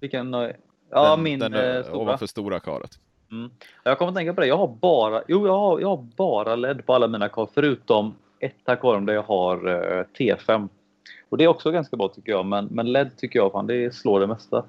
[0.00, 0.52] Vilken, ja,
[0.90, 1.96] den, min den eh, är stora.
[1.96, 2.90] ovanför stora karet.
[3.30, 3.50] Mm.
[3.84, 4.46] Jag kommer att tänka på det.
[4.46, 8.14] Jag har bara, jo, jag har, jag har bara LED på alla mina kar förutom
[8.40, 10.68] ett akvarium där jag har eh, T5.
[11.28, 12.46] Och det är också ganska bra tycker jag.
[12.46, 14.64] Men, men LED tycker jag fan, det slår det mesta.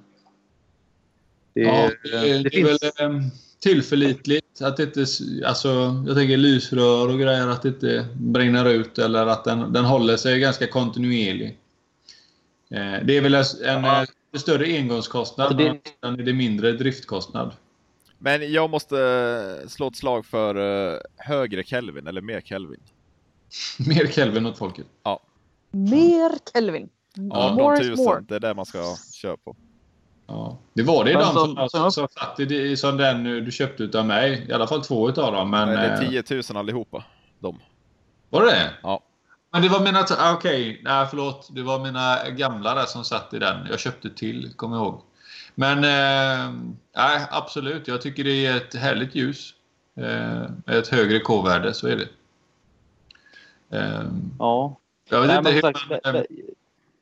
[1.54, 3.22] Det, Ja, det, det, det är finns, väl eh,
[3.70, 4.62] tillförlitligt.
[4.62, 5.06] Att det inte,
[5.48, 9.86] alltså, jag tänker lysrör och grejer, att det inte brinner ut eller att den, den
[9.86, 11.60] håller sig ganska kontinuerlig.
[12.70, 13.44] Eh, det är väl en
[13.84, 14.06] Ja.
[14.38, 17.52] större engångskostnad, Alltså det- men är det mindre driftkostnad.
[18.18, 18.98] Men jag måste
[19.62, 20.56] eh, slå ett slag för
[20.94, 22.80] eh, högre Kelvin, eller mer Kelvin.
[23.88, 24.86] Mer Kelvin åt folket.
[25.72, 26.90] Mer Kelvin.
[27.16, 28.26] Ja, more 18 is 000, more.
[28.28, 29.56] det är det man ska köra på.
[30.28, 30.58] Ja.
[30.74, 34.46] Det var det Men de som- satt i det, som den du köpte utav mig.
[34.50, 35.50] I alla fall två utav dem.
[35.50, 37.04] Men, Eller eh, 10 000 allihopa.
[37.40, 37.60] De.
[38.30, 38.70] Var det det?
[38.84, 39.00] Ja.
[39.52, 40.06] Men det var mina...
[40.20, 41.48] ah, Okej, nej förlåt.
[41.52, 43.68] Det var mina gamla där som satt i den.
[43.70, 45.02] Jag köpte till, jag ihåg.
[45.56, 46.52] Men eh,
[46.96, 47.88] nej, absolut.
[47.88, 49.54] Jag tycker det är ett härligt ljus.
[49.98, 52.08] Eh, ett högre K-värde, så är det.
[53.78, 54.04] Eh,
[54.40, 54.76] ja.
[55.10, 56.26] jag vet Nej, inte hur man, det- det-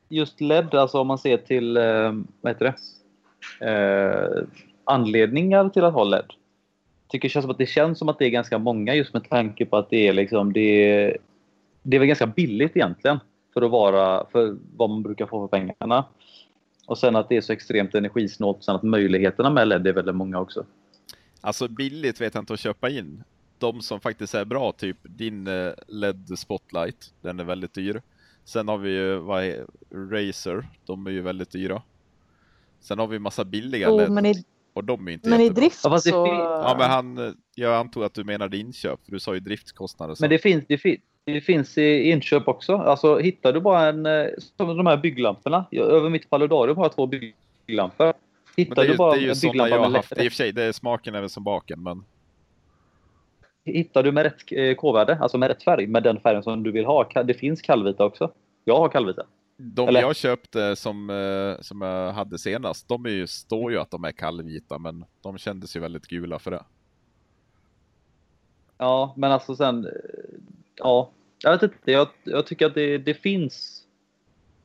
[0.08, 2.74] just LED, alltså om man ser till eh, vad heter det?
[3.60, 4.44] Eh,
[4.84, 6.32] anledningar till att ha LED.
[7.08, 9.30] Tycker det känns som att det känns som att det är ganska många just med
[9.30, 11.18] tanke på att det är liksom det är,
[11.82, 13.18] det är väl ganska billigt egentligen
[13.54, 16.04] för att vara för vad man brukar få för pengarna.
[16.86, 20.14] Och sen att det är så extremt energisnålt sen att möjligheterna med LED är väldigt
[20.14, 20.66] många också.
[21.40, 23.24] Alltså billigt vet jag inte att köpa in.
[23.58, 28.02] de som faktiskt är bra, typ din eh, LED Spotlight, den är väldigt dyr.
[28.44, 31.82] Sen har vi ju vad är, Razer, de är ju väldigt dyra.
[32.84, 35.42] Sen har vi massa billiga Jo, LED men i, och de är inte men i
[35.44, 35.60] jättebra.
[35.60, 36.26] drift Ja, fast det så...
[36.26, 40.14] Ja men han, jag antog att du menade inköp, för du sa ju driftskostnader.
[40.14, 40.22] så.
[40.22, 42.76] Men det finns, det, fin, det finns i inköp också.
[42.76, 44.26] Alltså hittar du bara en, eh,
[44.56, 45.66] som de här bygglamporna.
[45.70, 48.12] Jag- Över mitt paludarium har jag två bygglampor.
[48.56, 50.12] Hittar det är du ju, bara det är ju en bygglampa jag har med haft.
[50.12, 52.04] I och för sig, det är smaken även som baken, men
[53.64, 56.72] hittar du med rätt eh, K-värde, alltså med rätt färg, med den färgen som du
[56.72, 57.22] vill ha.
[57.24, 58.30] Det finns kallvita också.
[58.64, 59.22] Jag har kallvita.
[59.56, 63.78] De Eller- jag köpte som, eh, som jag hade senast, de är ju, står ju
[63.78, 66.62] att de är kallvita, men de kändes ju väldigt gula för det.
[68.78, 69.84] Ja, men alltså sen...
[69.86, 69.90] eh,
[70.76, 71.10] Ja,
[71.42, 71.92] jag vet inte.
[71.92, 73.84] Jag, jag tycker att det, det finns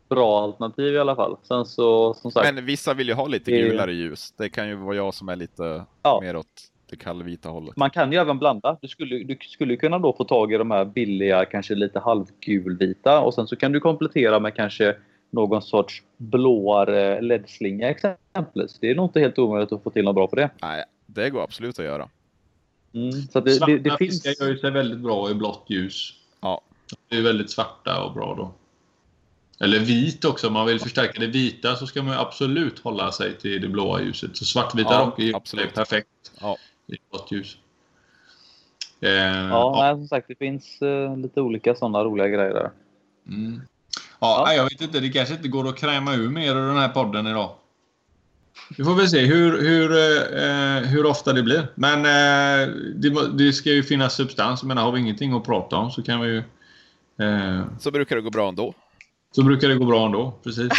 [0.10, 1.38] bra alternativ i alla fall.
[1.44, 2.54] Sen så, som sagt.
[2.56, 4.34] Men vissa vill ju ha lite gulare ljus.
[4.38, 6.20] Det kan ju vara jag som är lite Ja.
[6.22, 7.78] mer åt det kallvita hållet.
[7.78, 8.78] Man kan ju även blanda.
[8.82, 13.20] Du skulle, du skulle kunna då få tag i de här billiga, kanske lite halvgulvita
[13.20, 14.96] och sen så kan du komplettera med kanske
[15.32, 18.78] någon sorts blåare LED-slinga exempelvis.
[18.80, 20.50] Det är nog inte helt omöjligt att få till något bra på det.
[20.62, 22.10] Nej, det går absolut att göra.
[22.94, 23.12] Mm.
[23.12, 24.24] Så att det, Svarta det, det finns...
[24.24, 26.14] fiskar gör ju sig väldigt bra i blått ljus.
[26.42, 26.62] Ja.
[27.10, 28.52] Det är väldigt svarta och bra då.
[29.66, 30.48] Eller vit också.
[30.48, 33.68] Om man vill förstärka det vita så ska man ju absolut hålla sig till det
[33.68, 34.38] blåa ljuset.
[34.38, 35.74] Så svartvita Ja, rock är ju absolut.
[35.74, 36.08] perfekt
[36.42, 36.58] Ja.
[36.90, 37.58] I blått ljus.
[39.02, 39.10] Eh,
[39.50, 42.72] Ja, nej, som sagt, det finns eh, lite olika sådana roliga grejer där.
[43.28, 43.62] Mm.
[44.20, 44.44] Ja, Ja.
[44.48, 45.00] nej, jag vet inte.
[45.00, 47.52] Det kanske inte går att kräma ur mer ur den här podden idag.
[48.78, 49.92] Vi får väl se hur, hur,
[50.38, 51.68] eh, hur ofta det blir.
[51.76, 54.64] Men eh, det, det ska ju finnas substans.
[54.64, 56.38] Menar, har vi ingenting att prata om så kan vi ju...
[57.26, 58.74] Eh, Så brukar det gå bra ändå.
[59.32, 60.34] Så brukar det gå bra ändå.
[60.44, 60.70] Precis.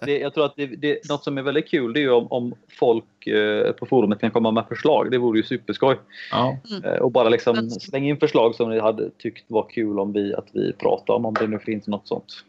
[0.00, 2.26] Det, jag tror att det, det, något som är väldigt kul det är ju om,
[2.30, 5.10] om folk eh, på forumet kan komma med förslag.
[5.10, 5.96] Det vore ju superskoj.
[6.30, 6.58] Ja.
[6.84, 10.34] Eh, och bara liksom slänga in förslag som ni hade tyckt var kul om vi,
[10.34, 12.44] att vi pratar om, om det nu finns något sånt.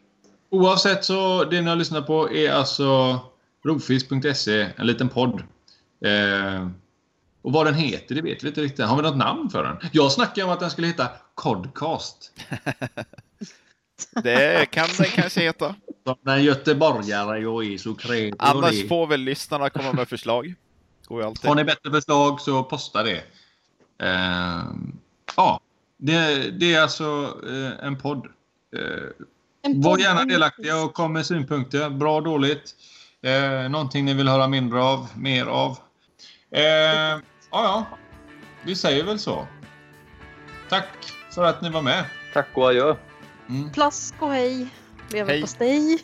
[0.50, 3.18] Oavsett så, det ni har lyssnat på är alltså
[3.64, 5.42] rovfisk.se, en liten podd.
[6.04, 6.68] Eh,
[7.42, 8.84] och vad den heter, det vet vi inte riktigt.
[8.84, 9.76] Har vi något namn för den?
[9.92, 12.32] Jag snackade om att den skulle heta Codcast.
[14.22, 15.74] Det kan den kanske heta.
[16.04, 18.34] Som en göteborgare jag är så krävd.
[18.38, 20.54] Annars får väl lyssnarna komma med förslag.
[21.06, 21.48] Går alltid.
[21.48, 23.22] Har ni bättre förslag så posta det.
[24.02, 24.62] Eh,
[25.36, 25.60] ja,
[25.96, 28.26] det, det är alltså eh, en podd.
[28.76, 28.82] Eh,
[29.62, 31.90] En var podd- gärna delaktiga och kom med synpunkter.
[31.90, 32.74] Bra, dåligt.
[33.22, 35.78] Eh, någonting ni vill höra mindre av, mer av.
[36.50, 37.20] Eh, ja,
[37.50, 37.86] ja.
[38.64, 39.46] Vi säger väl så.
[40.68, 40.88] Tack
[41.34, 42.04] för att ni var med.
[42.32, 42.94] Tack och adjö!
[43.48, 43.70] Mm.
[43.72, 44.66] Plask och hej.
[45.10, 45.98] Leverpastej.